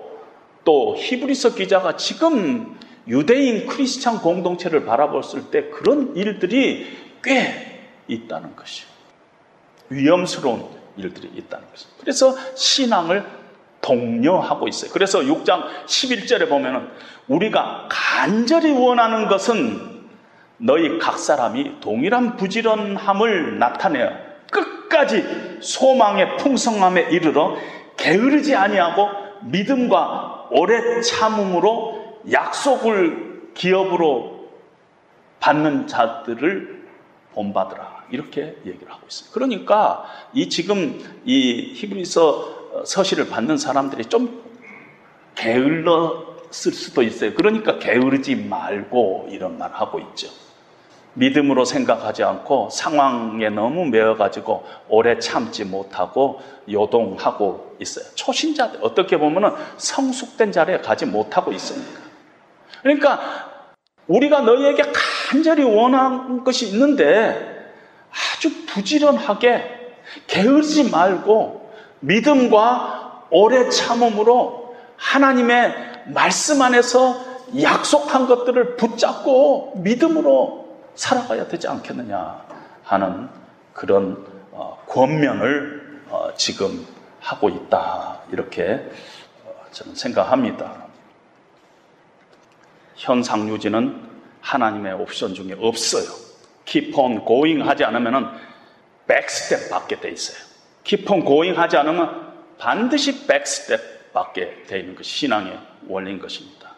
또 0.63 0.95
히브리서 0.97 1.55
기자가 1.55 1.95
지금 1.97 2.77
유대인 3.07 3.67
크리스찬 3.67 4.19
공동체를 4.19 4.85
바라봤을 4.85 5.51
때 5.51 5.69
그런 5.69 6.15
일들이 6.15 6.87
꽤 7.23 7.81
있다는 8.07 8.55
것이요. 8.55 8.87
위험스러운 9.89 10.65
일들이 10.97 11.29
있다는 11.35 11.69
것이죠. 11.69 11.89
그래서 11.99 12.35
신앙을 12.55 13.23
독려하고 13.81 14.67
있어요. 14.67 14.91
그래서 14.91 15.19
6장 15.19 15.85
11절에 15.85 16.49
보면은 16.49 16.89
우리가 17.27 17.87
간절히 17.89 18.71
원하는 18.71 19.27
것은 19.27 19.94
너희 20.57 20.97
각 20.99 21.19
사람이 21.19 21.79
동일한 21.81 22.37
부지런함을 22.37 23.59
나타내어 23.59 24.09
끝까지 24.51 25.57
소망의 25.61 26.37
풍성함에 26.37 27.09
이르러 27.11 27.57
게으르지 27.97 28.55
아니하고 28.55 29.09
믿음과 29.43 30.49
오래 30.51 31.01
참음으로 31.01 32.21
약속을 32.31 33.51
기업으로 33.53 34.49
받는 35.39 35.87
자들을 35.87 36.85
본받으라. 37.33 38.05
이렇게 38.11 38.55
얘기를 38.65 38.91
하고 38.91 39.01
있어요. 39.07 39.31
그러니까 39.33 40.05
이 40.33 40.49
지금 40.49 40.99
이 41.25 41.73
히브리서 41.75 42.83
서시를 42.85 43.29
받는 43.29 43.57
사람들이 43.57 44.05
좀 44.05 44.43
게을렀을 45.35 46.71
수도 46.71 47.01
있어요. 47.01 47.33
그러니까 47.33 47.79
게으르지 47.79 48.35
말고 48.35 49.27
이런 49.31 49.57
말 49.57 49.71
하고 49.73 49.99
있죠. 49.99 50.29
믿음으로 51.15 51.65
생각하지 51.65 52.23
않고 52.23 52.69
상황에 52.69 53.49
너무 53.49 53.85
매여가지고 53.85 54.63
오래 54.89 55.17
참지 55.19 55.63
못하고 55.65 56.41
요동하고 56.69 57.77
있어요. 57.79 58.05
초신자들, 58.15 58.79
어떻게 58.81 59.17
보면 59.17 59.55
성숙된 59.77 60.51
자리에 60.51 60.79
가지 60.79 61.05
못하고 61.05 61.51
있으니까. 61.51 62.01
그러니까 62.81 63.19
우리가 64.07 64.41
너희에게 64.41 64.83
간절히 65.29 65.63
원한 65.63 66.43
것이 66.43 66.67
있는데 66.67 67.55
아주 68.11 68.65
부지런하게 68.67 69.63
게으르지 70.27 70.91
말고 70.91 71.71
믿음과 72.01 73.27
오래 73.31 73.69
참음으로 73.69 74.75
하나님의 74.97 75.73
말씀 76.07 76.61
안에서 76.61 77.19
약속한 77.61 78.27
것들을 78.27 78.75
붙잡고 78.75 79.73
믿음으로 79.77 80.64
살아가야 80.95 81.47
되지 81.47 81.67
않겠느냐 81.67 82.45
하는 82.83 83.29
그런 83.73 84.25
어, 84.51 84.81
권면을 84.87 86.03
어, 86.09 86.29
지금 86.35 86.85
하고 87.19 87.49
있다. 87.49 88.21
이렇게 88.31 88.89
어, 89.43 89.65
저는 89.71 89.95
생각합니다. 89.95 90.85
현상유지는 92.95 94.09
하나님의 94.41 94.93
옵션 94.93 95.33
중에 95.33 95.55
없어요. 95.59 96.05
keep 96.65 96.97
on 96.97 97.25
going 97.25 97.67
하지 97.67 97.83
않으면 97.83 98.39
백스텝 99.07 99.69
받게 99.69 99.99
돼 99.99 100.09
있어요. 100.11 100.37
keep 100.83 101.11
on 101.11 101.25
going 101.25 101.59
하지 101.59 101.77
않으면 101.77 102.33
반드시 102.57 103.27
백스텝 103.27 104.13
받게 104.13 104.63
돼 104.67 104.79
있는 104.79 104.95
것이 104.95 105.09
신앙의 105.09 105.59
원리인 105.87 106.19
것입니다. 106.19 106.75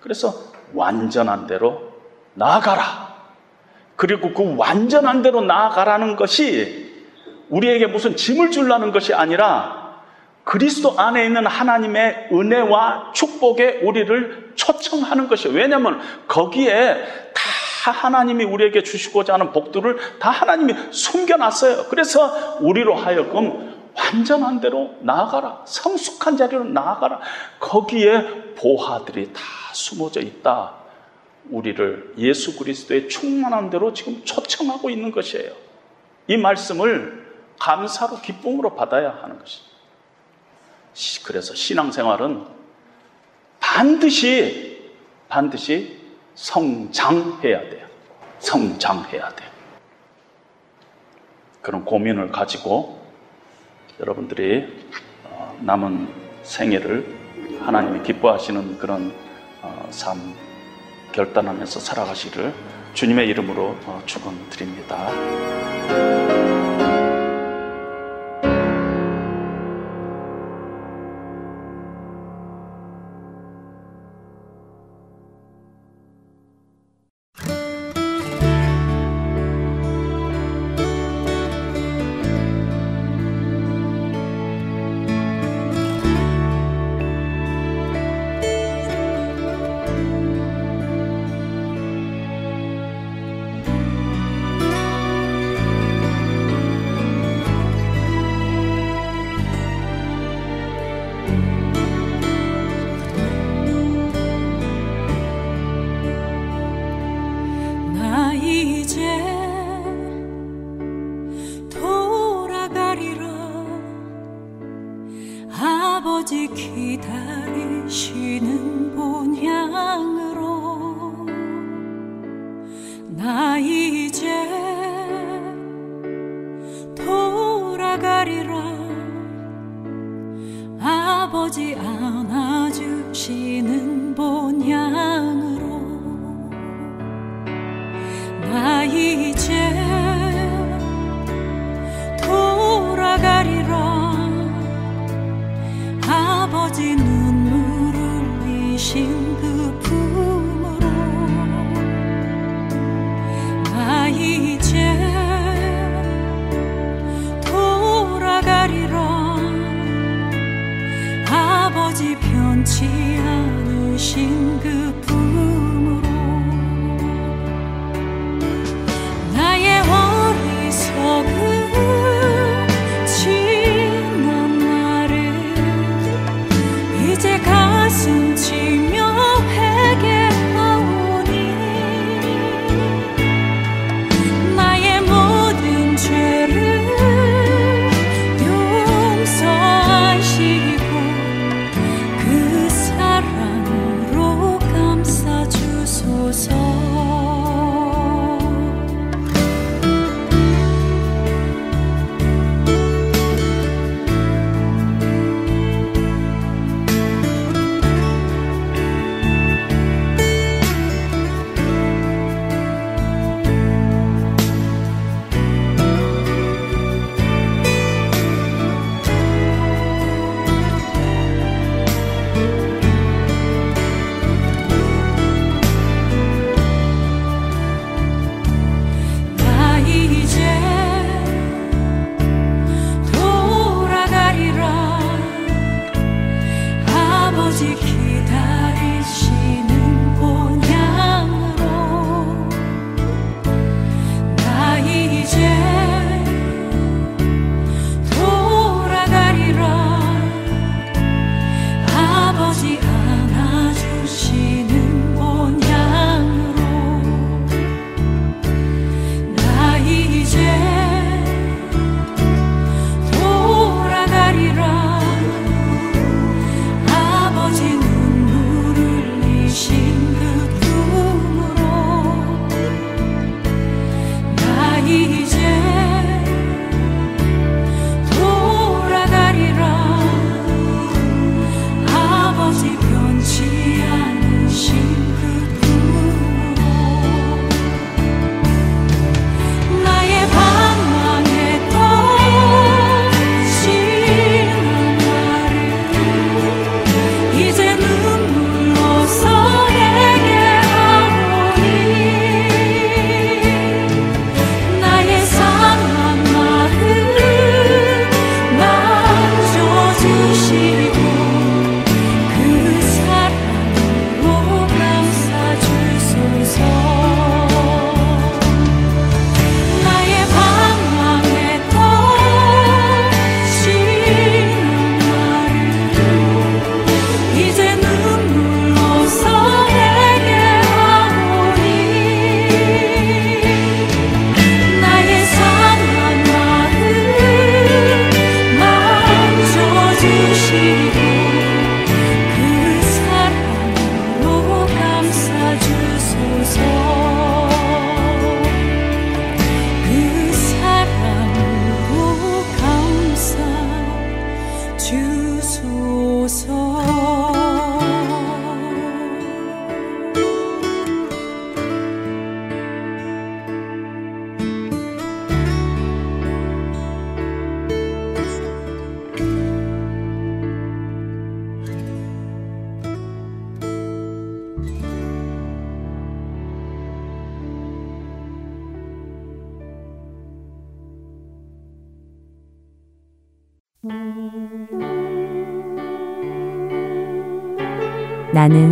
그래서 0.00 0.52
완전한 0.74 1.46
대로 1.46 1.92
나아가라. 2.34 3.01
그리고 3.96 4.32
그 4.32 4.54
완전한 4.56 5.22
대로 5.22 5.40
나아가라는 5.40 6.16
것이 6.16 6.90
우리에게 7.48 7.86
무슨 7.86 8.16
짐을 8.16 8.50
줄라는 8.50 8.92
것이 8.92 9.14
아니라 9.14 9.82
그리스도 10.44 10.98
안에 10.98 11.24
있는 11.24 11.46
하나님의 11.46 12.28
은혜와 12.32 13.12
축복에 13.14 13.80
우리를 13.82 14.52
초청하는 14.56 15.28
것이에요. 15.28 15.56
왜냐하면 15.56 16.00
거기에 16.26 16.94
다 17.34 17.92
하나님이 17.92 18.44
우리에게 18.44 18.82
주시고자 18.82 19.34
하는 19.34 19.52
복들을 19.52 20.18
다 20.18 20.30
하나님이 20.30 20.74
숨겨놨어요. 20.90 21.84
그래서 21.88 22.58
우리로 22.60 22.94
하여금 22.94 23.72
완전한 23.94 24.60
대로 24.60 24.94
나아가라. 25.00 25.62
성숙한 25.64 26.36
자리로 26.36 26.64
나아가라. 26.64 27.20
거기에 27.60 28.54
보화들이 28.56 29.32
다 29.32 29.40
숨어져 29.72 30.20
있다. 30.20 30.81
우리를 31.50 32.14
예수 32.18 32.58
그리스도의 32.58 33.08
충만한 33.08 33.70
대로 33.70 33.92
지금 33.92 34.24
초청하고 34.24 34.90
있는 34.90 35.10
것이에요. 35.10 35.52
이 36.28 36.36
말씀을 36.36 37.22
감사로 37.58 38.20
기쁨으로 38.20 38.74
받아야 38.74 39.10
하는 39.22 39.38
것입니다. 39.38 39.72
그래서 41.24 41.54
신앙생활은 41.54 42.44
반드시 43.60 44.90
반드시 45.28 45.98
성장해야 46.34 47.70
돼요. 47.70 47.86
성장해야 48.38 49.34
돼요. 49.34 49.50
그런 51.62 51.84
고민을 51.84 52.32
가지고 52.32 53.00
여러분들이 54.00 54.66
어, 55.24 55.56
남은 55.60 56.08
생애를 56.42 57.22
하나님이 57.60 58.02
기뻐하시는 58.02 58.78
그런 58.78 59.14
어, 59.62 59.86
삶 59.90 60.34
결단하면서 61.12 61.80
살아가시를 61.80 62.54
주님의 62.94 63.28
이름으로 63.28 63.76
어, 63.84 64.02
축원드립니다. 64.06 65.10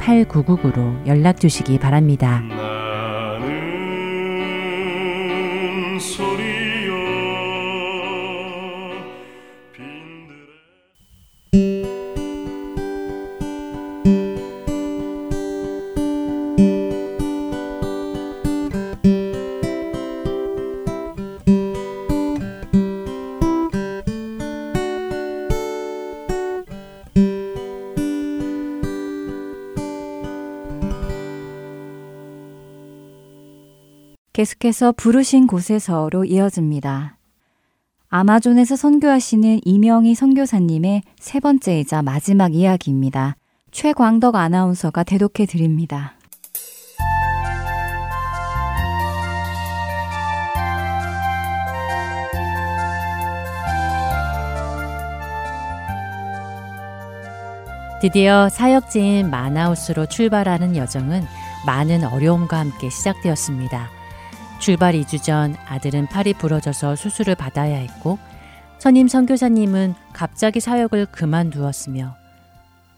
602-866-8999로 0.00 1.06
연락 1.06 1.40
주시기 1.40 1.78
바랍니다. 1.78 2.42
계속해서 34.40 34.92
부르신 34.92 35.46
곳에서로 35.46 36.24
이어집니다. 36.24 37.18
아마존에서 38.08 38.74
선교하시는 38.74 39.60
이명희 39.66 40.14
선교사님의 40.14 41.02
세 41.18 41.40
번째이자 41.40 42.00
마지막 42.00 42.54
이야기입니다. 42.54 43.36
최광덕 43.70 44.36
아나운서가 44.36 45.04
대독해 45.04 45.44
드립니다. 45.44 46.14
드디어 58.00 58.48
사역지인 58.48 59.28
마나우스로 59.28 60.06
출발하는 60.06 60.76
여정은 60.76 61.24
많은 61.66 62.04
어려움과 62.04 62.58
함께 62.58 62.88
시작되었습니다. 62.88 63.99
출발 64.60 64.92
2주 64.92 65.22
전 65.22 65.56
아들은 65.66 66.06
팔이 66.08 66.34
부러져서 66.34 66.94
수술을 66.94 67.34
받아야 67.34 67.76
했고 67.76 68.18
선임 68.78 69.08
선교사님은 69.08 69.94
갑자기 70.12 70.60
사역을 70.60 71.06
그만두었으며 71.06 72.14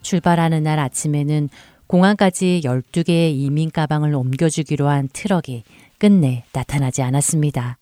출발하는 0.03 0.65
날 0.65 0.81
아침에는 0.81 1.49
공항까지 1.87 2.63
12개의 2.65 3.37
이민 3.37 3.71
가방을 3.71 4.13
옮겨주기로 4.13 4.89
한 4.89 5.09
트럭이 5.13 5.63
끝내 5.99 6.43
나타나지 6.53 7.01
않았습니다. 7.03 7.79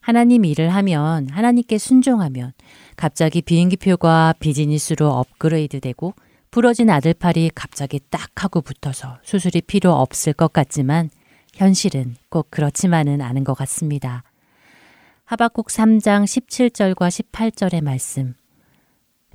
하나님 0.00 0.44
일을 0.44 0.70
하면 0.70 1.28
하나님께 1.30 1.78
순종하면 1.78 2.52
갑자기 2.96 3.42
비행기표가 3.42 4.34
비즈니스로 4.40 5.08
업그레이드 5.10 5.78
되고 5.78 6.14
부러진 6.50 6.90
아들 6.90 7.14
팔이 7.14 7.52
갑자기 7.54 8.00
딱 8.10 8.30
하고 8.42 8.60
붙어서 8.60 9.18
수술이 9.22 9.60
필요 9.60 9.92
없을 9.92 10.32
것 10.32 10.52
같지만 10.52 11.10
현실은 11.58 12.14
꼭 12.28 12.52
그렇지만은 12.52 13.20
않은 13.20 13.42
것 13.42 13.52
같습니다. 13.54 14.22
하박국 15.24 15.66
3장 15.66 16.22
17절과 16.22 17.08
18절의 17.32 17.82
말씀. 17.82 18.34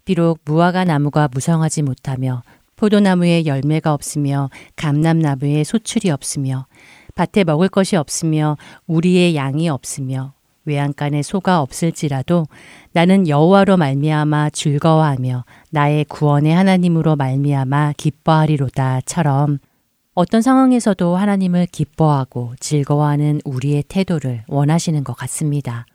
비록 0.06 0.40
무화과 0.46 0.86
나무가 0.86 1.28
무성하지 1.30 1.82
못하며 1.82 2.42
포도나무에 2.78 3.46
열매가 3.46 3.94
없으며 3.94 4.50
감람나무에 4.78 5.66
소출이 5.66 6.12
없으며 6.12 6.66
밭에 7.16 7.44
먹을 7.44 7.68
것이 7.68 7.98
없으며 7.98 8.56
우리의 8.88 9.36
양이 9.36 9.68
없으며 9.68 10.34
외양간에 10.64 11.24
소가 11.24 11.60
없을지라도 11.60 12.46
나는 12.94 13.28
여호와로 13.28 13.76
말미암아 13.76 14.52
즐거워하며 14.52 15.44
나의 15.72 16.06
구원의 16.06 16.54
하나님으로 16.54 17.18
말미암아 17.18 17.96
기뻐하리로다처럼 17.98 19.60
어떤 20.14 20.44
상황에서도 20.44 21.16
하나님을 21.16 21.66
기뻐하고 21.66 22.54
즐거워하는 22.60 23.42
우리의 23.46 23.84
태도를 23.88 24.44
원하시는 24.48 25.04
것 25.04 25.14
같습니다. 25.14 25.88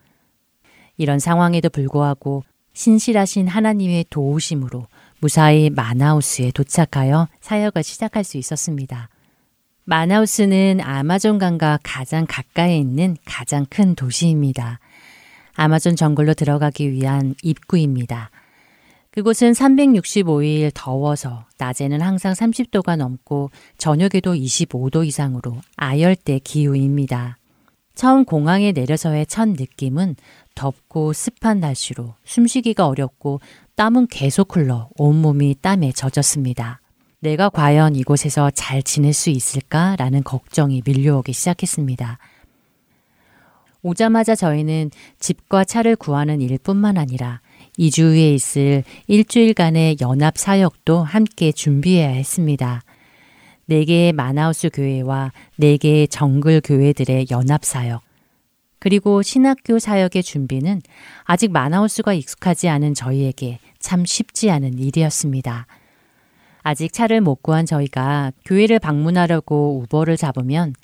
이런 0.96 1.20
상황에도 1.20 1.68
불구하고 1.68 2.42
신실하신 2.72 3.46
하나님의 3.46 4.06
도우심으로 4.10 4.86
무사히 5.20 5.70
마나우스에 5.70 6.50
도착하여 6.50 7.28
사역을 7.40 7.84
시작할 7.84 8.24
수 8.24 8.38
있었습니다. 8.38 9.08
마나우스는 9.84 10.80
아마존강과 10.82 11.78
가장 11.82 12.26
가까이 12.28 12.78
있는 12.78 13.16
가장 13.24 13.66
큰 13.70 13.94
도시입니다. 13.94 14.80
아마존 15.54 15.96
정글로 15.96 16.34
들어가기 16.34 16.90
위한 16.92 17.34
입구입니다. 17.42 18.30
그곳은 19.10 19.52
365일 19.52 20.70
더워서 20.74 21.46
낮에는 21.58 22.02
항상 22.02 22.34
30도가 22.34 22.96
넘고 22.96 23.50
저녁에도 23.78 24.34
25도 24.34 25.06
이상으로 25.06 25.56
아열대 25.76 26.40
기후입니다. 26.40 27.38
처음 27.94 28.24
공항에 28.24 28.70
내려서의 28.70 29.26
첫 29.26 29.48
느낌은 29.48 30.14
덥고 30.54 31.12
습한 31.12 31.58
날씨로 31.60 32.14
숨쉬기가 32.24 32.86
어렵고 32.86 33.40
땀은 33.74 34.06
계속 34.08 34.56
흘러 34.56 34.88
온몸이 34.96 35.56
땀에 35.60 35.92
젖었습니다. 35.92 36.80
내가 37.20 37.48
과연 37.48 37.96
이곳에서 37.96 38.50
잘 38.50 38.82
지낼 38.82 39.12
수 39.12 39.30
있을까라는 39.30 40.22
걱정이 40.22 40.82
밀려오기 40.84 41.32
시작했습니다. 41.32 42.18
오자마자 43.82 44.34
저희는 44.34 44.90
집과 45.18 45.64
차를 45.64 45.96
구하는 45.96 46.40
일뿐만 46.40 46.98
아니라 46.98 47.40
2주 47.78 48.02
후에 48.02 48.34
있을 48.34 48.82
일주일간의 49.06 49.98
연합 50.00 50.36
사역도 50.36 51.04
함께 51.04 51.52
준비해야 51.52 52.08
했습니다. 52.08 52.82
4개의 53.70 54.12
마나우스 54.12 54.70
교회와 54.72 55.32
4개의 55.60 56.10
정글 56.10 56.62
교회들의 56.64 57.26
연합 57.30 57.64
사역, 57.64 58.02
그리고 58.80 59.22
신학교 59.22 59.78
사역의 59.78 60.22
준비는 60.22 60.80
아직 61.24 61.52
마나우스가 61.52 62.14
익숙하지 62.14 62.68
않은 62.68 62.94
저희에게 62.94 63.58
참 63.78 64.04
쉽지 64.04 64.50
않은 64.50 64.78
일이었습니다. 64.78 65.66
아직 66.62 66.92
차를 66.92 67.20
못 67.20 67.42
구한 67.42 67.66
저희가 67.66 68.32
교회를 68.44 68.78
방문하려고 68.78 69.78
우버를 69.78 70.16
잡으면 70.16 70.74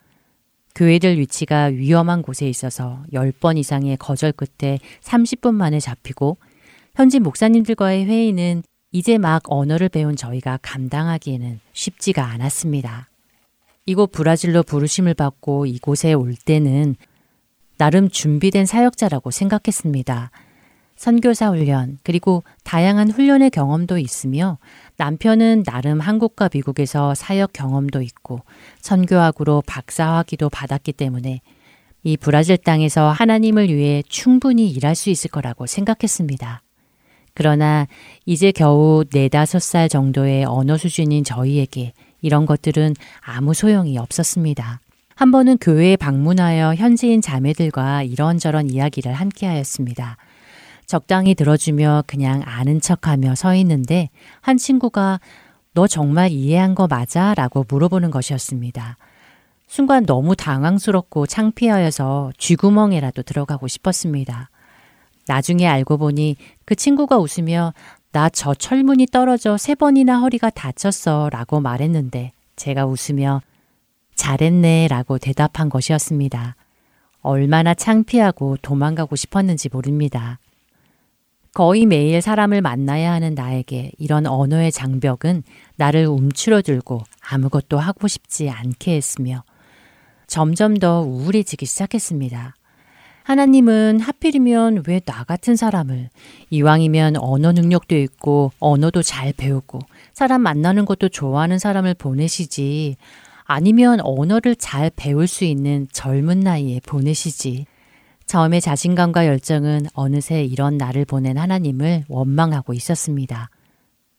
교회들 0.75 1.19
위치가 1.19 1.65
위험한 1.65 2.23
곳에 2.23 2.49
있어서 2.49 3.05
10번 3.13 3.59
이상의 3.59 3.97
거절 3.97 4.33
끝에 4.33 4.79
30분 5.03 5.55
만에 5.55 5.79
잡히고 5.79 6.37
현지 6.95 7.19
목사님들과의 7.19 8.07
회의는 8.07 8.63
이제 8.93 9.19
막 9.19 9.43
언어를 9.47 9.89
배운 9.89 10.15
저희가 10.15 10.61
감당하기에는 10.63 11.59
쉽지가 11.73 12.25
않았습니다. 12.25 13.09
이곳 13.85 14.13
브라질로 14.13 14.63
부르심을 14.63 15.15
받고 15.15 15.67
이곳에 15.67 16.13
올 16.13 16.37
때는 16.37 16.95
나름 17.77 18.09
준비된 18.09 18.67
사역자라고 18.67 19.33
생각했습니다. 19.33 20.31
선교사 20.95 21.51
훈련, 21.51 21.99
그리고 22.05 22.45
다양한 22.63 23.11
훈련의 23.11 23.51
경험도 23.51 23.99
있으며 23.99 24.59
남편은 24.97 25.65
나름 25.65 25.99
한국과 25.99 26.49
미국에서 26.55 27.17
사역 27.17 27.53
경험도 27.53 28.01
있고 28.03 28.43
선교학으로 28.81 29.65
박사학위도 29.67 30.49
받았기 30.51 30.93
때문에 30.93 31.41
이 32.05 32.17
브라질 32.17 32.57
땅에서 32.57 33.11
하나님을 33.11 33.75
위해 33.75 34.05
충분히 34.09 34.71
일할 34.71 34.95
수 34.95 35.11
있을 35.11 35.31
거라고 35.31 35.67
생각했습니다. 35.67 36.63
그러나 37.35 37.87
이제 38.25 38.53
겨우 38.53 39.05
네다섯 39.13 39.61
살 39.61 39.89
정도의 39.89 40.45
언어 40.45 40.77
수준인 40.77 41.25
저희에게 41.25 41.93
이런 42.23 42.47
것들은 42.47 42.95
아무 43.21 43.53
소용이 43.53 43.99
없었습니다. 43.99 44.81
한 45.17 45.31
번은 45.31 45.59
교회에 45.59 45.97
방문하여 45.97 46.75
현지인 46.75 47.21
자매들과 47.21 48.03
이런저런 48.03 48.71
이야기를 48.71 49.13
함께 49.13 49.47
하였습니다. 49.47 50.17
적당히 50.87 51.35
들어주며 51.35 52.05
그냥 52.07 52.43
아는 52.45 52.81
척하며 52.81 53.35
서 53.35 53.55
있는데 53.57 54.11
한 54.41 54.57
친구가 54.57 55.21
너 55.73 55.87
정말 55.87 56.31
이해한 56.31 56.75
거 56.75 56.87
맞아? 56.87 57.35
라고 57.35 57.65
물어보는 57.69 58.11
것이었습니다. 58.11 58.97
순간 59.67 60.07
너무 60.07 60.37
당황스럽고 60.37 61.27
창피하여서 61.27 62.33
쥐구멍에라도 62.39 63.23
들어가고 63.23 63.67
싶었습니다. 63.67 64.51
나중에 65.27 65.67
알고 65.67 65.99
보니 65.99 66.37
그 66.65 66.75
친구가 66.75 67.19
웃으며 67.19 67.73
나 68.13 68.29
저 68.29 68.55
철문이 68.55 69.07
떨어져 69.07 69.57
세 69.57 69.75
번이나 69.75 70.21
허리가 70.21 70.49
다쳤어 70.49 71.31
라고 71.31 71.61
말했는데 71.61 72.33
제가 72.55 72.87
웃으며 72.87 73.43
잘했네 74.15 74.87
라고 74.89 75.19
대답한 75.19 75.69
것이었습니다. 75.69 76.55
얼마나 77.23 77.75
창피하고 77.75 78.59
도망가고 78.63 79.17
싶었는지 79.17 79.69
모릅니다. 79.73 80.39
거의 81.55 81.87
매일 81.87 82.21
사람을 82.23 82.63
만나야 82.63 83.13
하는 83.13 83.35
나에게 83.35 83.93
이런 83.99 84.27
언어의 84.27 84.71
장벽은 84.71 85.43
나를 85.77 86.07
움츠러들고 86.07 87.03
아무것도 87.21 87.79
하고 87.79 88.07
싶지 88.07 88.51
않게 88.51 88.95
했으며 88.95 89.43
점점 90.27 90.77
더 90.77 91.01
우울해지기 91.01 91.67
시작했습니다. 91.67 92.55
하나님은 93.25 94.01
하필이면 94.01 94.85
왜 94.87 95.01
나 95.01 95.25
같은 95.25 95.57
사람을 95.57 96.11
이왕이면 96.51 97.17
언어 97.17 97.53
능력도 97.53 97.97
있고 97.97 98.53
언어도 98.59 99.03
잘 99.03 99.33
배우고 99.33 99.81
사람 100.13 100.43
만나는 100.43 100.85
것도 100.85 101.09
좋아하는 101.09 101.59
사람을 101.59 101.95
보내시지 101.95 102.97
아니면 103.45 104.01
언어를 104.03 104.57
잘 104.57 104.91
배울 104.95 105.27
수 105.27 105.45
있는 105.45 105.87
젊은 105.93 106.41
나이에 106.41 106.81
보내시지. 106.87 107.67
처음에 108.27 108.61
자신감과 108.61 109.27
열정은 109.27 109.87
어느새 109.95 110.43
이런 110.45 110.79
나를 110.79 111.05
보낸 111.05 111.37
하나님을 111.37 112.05
원망하고 112.09 112.73
있었습니다. 112.73 113.51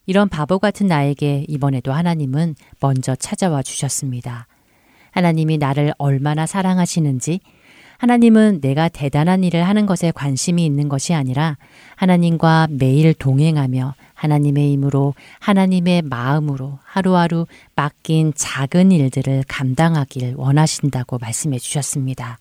이런 0.05 0.29
바보 0.29 0.59
같은 0.59 0.85
나에게 0.87 1.45
이번에도 1.47 1.91
하나님은 1.91 2.55
먼저 2.79 3.15
찾아와 3.15 3.63
주셨습니다. 3.63 4.47
하나님이 5.11 5.57
나를 5.57 5.93
얼마나 5.97 6.45
사랑하시는지 6.45 7.39
하나님은 7.97 8.61
내가 8.61 8.89
대단한 8.89 9.43
일을 9.43 9.63
하는 9.63 9.85
것에 9.85 10.11
관심이 10.11 10.65
있는 10.65 10.89
것이 10.89 11.13
아니라 11.13 11.57
하나님과 11.95 12.67
매일 12.71 13.13
동행하며 13.13 13.93
하나님의 14.13 14.71
힘으로 14.71 15.13
하나님의 15.39 16.01
마음으로 16.03 16.79
하루하루 16.83 17.47
맡긴 17.75 18.33
작은 18.35 18.91
일들을 18.91 19.43
감당하길 19.47 20.35
원하신다고 20.37 21.17
말씀해 21.19 21.59
주셨습니다. 21.59 22.37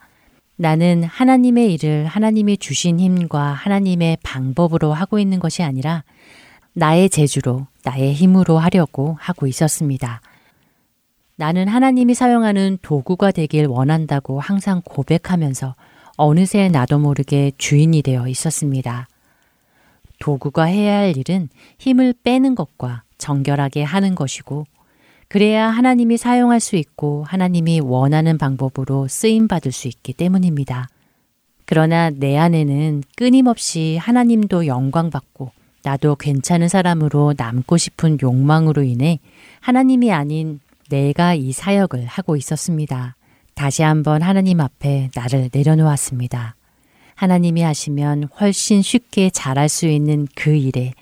나는 0.56 1.02
하나님의 1.02 1.74
일을 1.74 2.06
하나님이 2.06 2.58
주신 2.58 3.00
힘과 3.00 3.40
하나님의 3.40 4.18
방법으로 4.22 4.92
하고 4.92 5.18
있는 5.18 5.40
것이 5.40 5.62
아니라 5.62 6.04
나의 6.74 7.10
재주로, 7.10 7.66
나의 7.82 8.14
힘으로 8.14 8.58
하려고 8.58 9.16
하고 9.20 9.46
있었습니다. 9.46 10.20
나는 11.36 11.66
하나님이 11.66 12.14
사용하는 12.14 12.78
도구가 12.80 13.32
되길 13.32 13.66
원한다고 13.66 14.38
항상 14.38 14.82
고백하면서 14.84 15.74
어느새 16.16 16.68
나도 16.68 17.00
모르게 17.00 17.50
주인이 17.58 18.02
되어 18.02 18.28
있었습니다. 18.28 19.08
도구가 20.20 20.64
해야 20.64 20.98
할 20.98 21.16
일은 21.16 21.48
힘을 21.78 22.14
빼는 22.22 22.54
것과 22.54 23.02
정결하게 23.18 23.82
하는 23.82 24.14
것이고, 24.14 24.66
그래야 25.26 25.68
하나님이 25.68 26.16
사용할 26.18 26.60
수 26.60 26.76
있고 26.76 27.24
하나님이 27.24 27.80
원하는 27.80 28.38
방법으로 28.38 29.08
쓰임 29.08 29.48
받을 29.48 29.72
수 29.72 29.88
있기 29.88 30.12
때문입니다. 30.12 30.86
그러나 31.64 32.10
내 32.10 32.36
안에는 32.36 33.02
끊임없이 33.16 33.96
하나님도 34.00 34.66
영광받고 34.66 35.50
나도 35.82 36.16
괜찮은 36.16 36.68
사람으로 36.68 37.34
남고 37.36 37.76
싶은 37.76 38.18
욕망으로 38.22 38.82
인해 38.84 39.18
하나님이 39.60 40.12
아닌 40.12 40.60
내가 40.90 41.34
이 41.34 41.52
사역을 41.52 42.06
하고 42.06 42.36
있었습니다. 42.36 43.16
다시 43.54 43.82
한번 43.82 44.22
하나님 44.22 44.60
앞에 44.60 45.10
나를 45.14 45.50
내려놓았습니다. 45.52 46.56
하나님이 47.14 47.62
하시면 47.62 48.28
훨씬 48.40 48.82
쉽게 48.82 49.30
잘할 49.30 49.68
수 49.68 49.86
있는 49.86 50.26
그 50.34 50.50
일에 50.54 50.92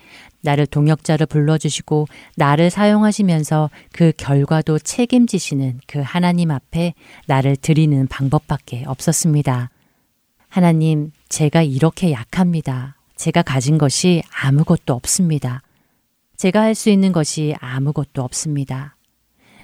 나를 0.42 0.66
동역자로 0.66 1.26
불러주시고 1.26 2.08
나를 2.36 2.68
사용하시면서 2.68 3.70
그 3.92 4.12
결과도 4.16 4.78
책임지시는 4.78 5.80
그 5.86 6.00
하나님 6.00 6.50
앞에 6.50 6.94
나를 7.26 7.56
드리는 7.56 8.06
방법밖에 8.08 8.84
없었습니다. 8.86 9.70
하나님, 10.48 11.12
제가 11.28 11.62
이렇게 11.62 12.12
약합니다. 12.12 12.96
제가 13.16 13.42
가진 13.42 13.78
것이 13.78 14.22
아무것도 14.42 14.92
없습니다. 14.94 15.62
제가 16.36 16.60
할 16.60 16.74
수 16.74 16.90
있는 16.90 17.12
것이 17.12 17.54
아무것도 17.60 18.22
없습니다. 18.22 18.96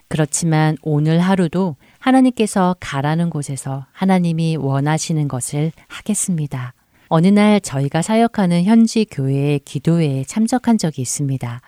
그렇지만 0.08 0.76
오늘 0.82 1.20
하루도 1.20 1.76
하나님께서 1.98 2.76
가라는 2.80 3.30
곳에서 3.30 3.86
하나님이 3.92 4.56
원하시는 4.56 5.28
것을 5.28 5.72
하겠습니다. 5.86 6.74
어느 7.08 7.26
날 7.28 7.60
저희가 7.60 8.02
사역하는 8.02 8.64
현지 8.64 9.04
교회의 9.04 9.60
기도회에 9.60 10.24
참석한 10.24 10.78
적이 10.78 11.02
있습니다. 11.02 11.60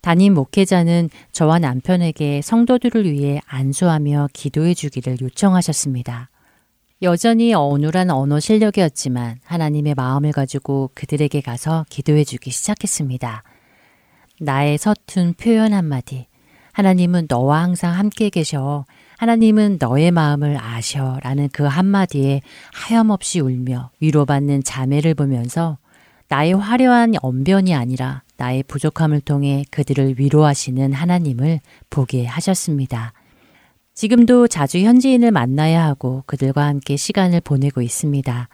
담임 0.00 0.34
목회자는 0.34 1.08
저와 1.32 1.58
남편에게 1.58 2.42
성도들을 2.42 3.10
위해 3.10 3.40
안수하며 3.46 4.28
기도해 4.34 4.74
주기를 4.74 5.16
요청하셨습니다. 5.22 6.28
여전히 7.02 7.54
어눌한 7.54 8.10
언어 8.10 8.40
실력이었지만 8.40 9.38
하나님의 9.44 9.94
마음을 9.94 10.32
가지고 10.32 10.90
그들에게 10.94 11.40
가서 11.40 11.84
기도해 11.88 12.24
주기 12.24 12.50
시작했습니다. 12.50 13.42
나의 14.40 14.78
서툰 14.78 15.34
표현 15.34 15.72
한마디, 15.72 16.26
하나님은 16.74 17.26
너와 17.28 17.62
항상 17.62 17.96
함께 17.96 18.28
계셔. 18.30 18.84
하나님은 19.16 19.78
너의 19.80 20.10
마음을 20.10 20.58
아셔. 20.60 21.18
라는 21.22 21.48
그 21.52 21.62
한마디에 21.62 22.42
하염없이 22.72 23.38
울며 23.38 23.90
위로받는 24.00 24.64
자매를 24.64 25.14
보면서 25.14 25.78
나의 26.28 26.52
화려한 26.54 27.14
언변이 27.22 27.74
아니라 27.76 28.22
나의 28.38 28.64
부족함을 28.64 29.20
통해 29.20 29.64
그들을 29.70 30.16
위로하시는 30.18 30.92
하나님을 30.92 31.60
보게 31.90 32.26
하셨습니다. 32.26 33.12
지금도 33.94 34.48
자주 34.48 34.78
현지인을 34.78 35.30
만나야 35.30 35.84
하고 35.84 36.24
그들과 36.26 36.66
함께 36.66 36.96
시간을 36.96 37.40
보내고 37.42 37.82
있습니다. 37.82 38.48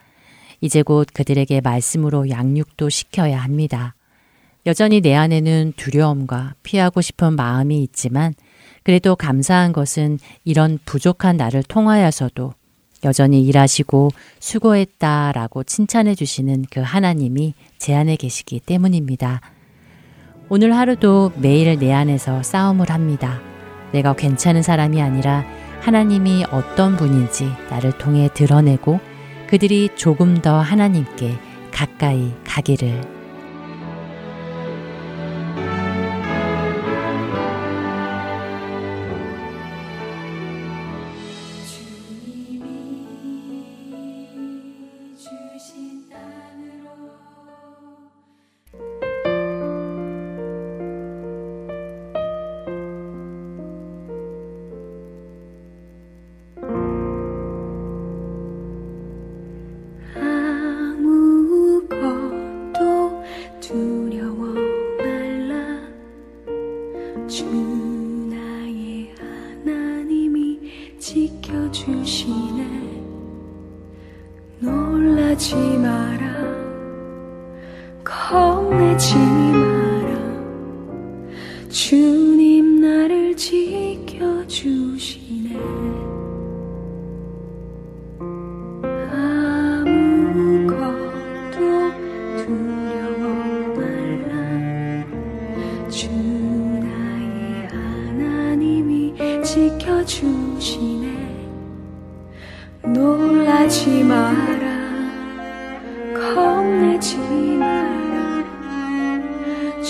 이제 0.61 0.83
곧 0.83 1.09
그들에게 1.15 1.63
말씀으로 1.63 2.29
양육도 2.29 2.91
시켜야 2.91 3.43
합니다. 3.43 3.95
여전히 4.67 5.01
내 5.01 5.15
안에는 5.15 5.73
두려움과 5.77 6.55
피하고 6.63 7.01
싶은 7.01 7.35
마음이 7.35 7.83
있지만 7.85 8.35
그래도 8.83 9.17
감사한 9.17 9.73
것은 9.73 10.19
이런 10.45 10.79
부족한 10.85 11.37
나를 11.37 11.63
통하여서도 11.63 12.53
여전히 13.05 13.43
일하시고 13.43 14.11
수고했다 14.41 15.33
라고 15.33 15.65
칭찬해 15.65 16.15
주시는 16.15 16.67
그 16.71 16.81
하나님이 16.81 17.55
제 17.79 17.95
안에 17.95 18.17
계시기 18.17 18.61
때문입니다. 18.61 19.41
오늘 20.51 20.77
하루도 20.77 21.33
매일 21.37 21.79
내 21.79 21.93
안에서 21.93 22.43
싸움을 22.43 22.91
합니다. 22.91 23.41
내가 23.93 24.15
괜찮은 24.15 24.63
사람이 24.63 25.01
아니라 25.01 25.47
하나님이 25.81 26.45
어떤 26.51 26.97
분인지 26.97 27.51
나를 27.71 27.97
통해 27.97 28.29
드러내고 28.35 29.01
그들이 29.49 29.89
조금 29.97 30.43
더 30.43 30.61
하나님께 30.61 31.39
가까이 31.73 32.33
가기를 32.45 33.20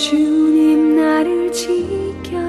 주님 0.01 0.95
나를 0.95 1.51
지켜주시네. 1.51 2.41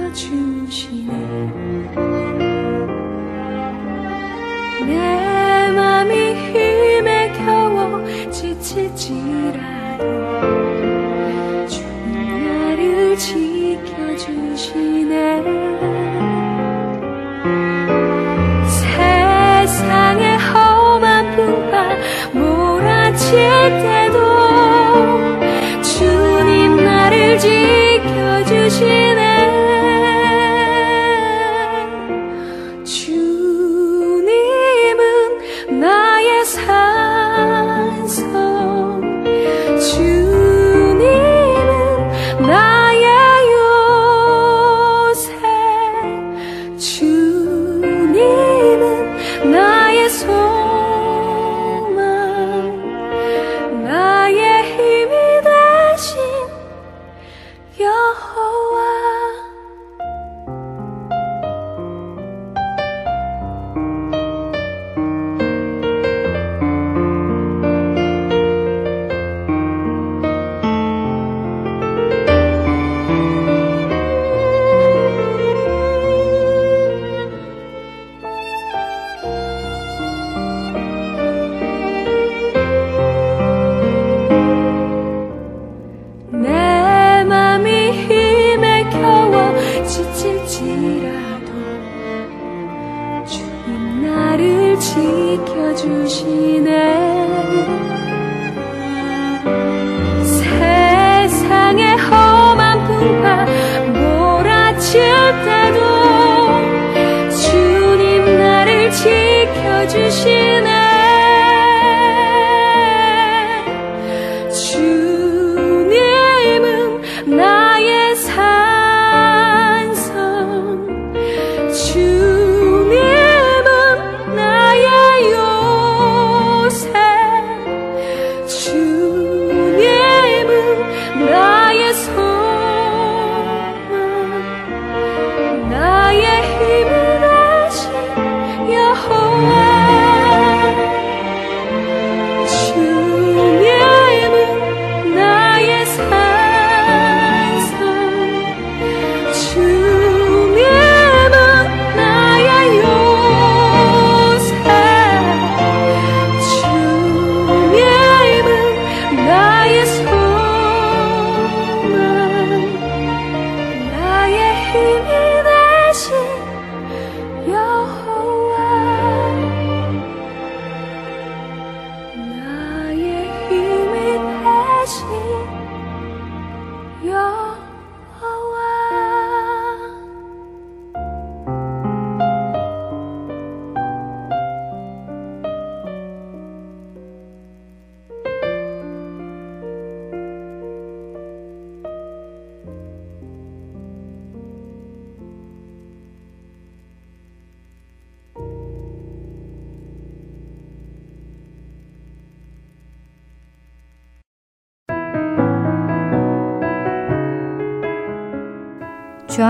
내 4.87 5.71
맘이 5.73 6.35
힘에 6.35 7.31
겨워 7.45 8.03
지칠지라도 8.31 10.05
주님 11.69 12.15
나를 12.41 13.19
지켜주시네 13.19 14.33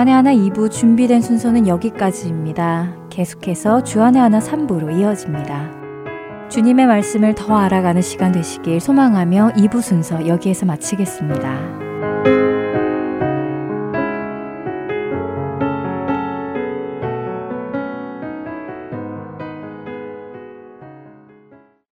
주안의 0.03 0.14
하나 0.14 0.34
2부 0.34 0.68
준비된 0.68 1.22
순서는 1.22 1.68
여기까지입니다. 1.68 2.92
계속해서 3.09 3.84
주안의 3.84 4.20
하나 4.20 4.40
3부로 4.40 4.98
이어집니다. 4.98 5.70
주님의 6.48 6.86
말씀을 6.86 7.36
더 7.36 7.57
알아가는 7.57 8.03
시간 8.03 8.32
되시길 8.32 8.80
소망하며 8.80 9.53
2부 9.59 9.80
순서 9.80 10.26
여기에서 10.26 10.66
마치겠습니다. 10.66 11.72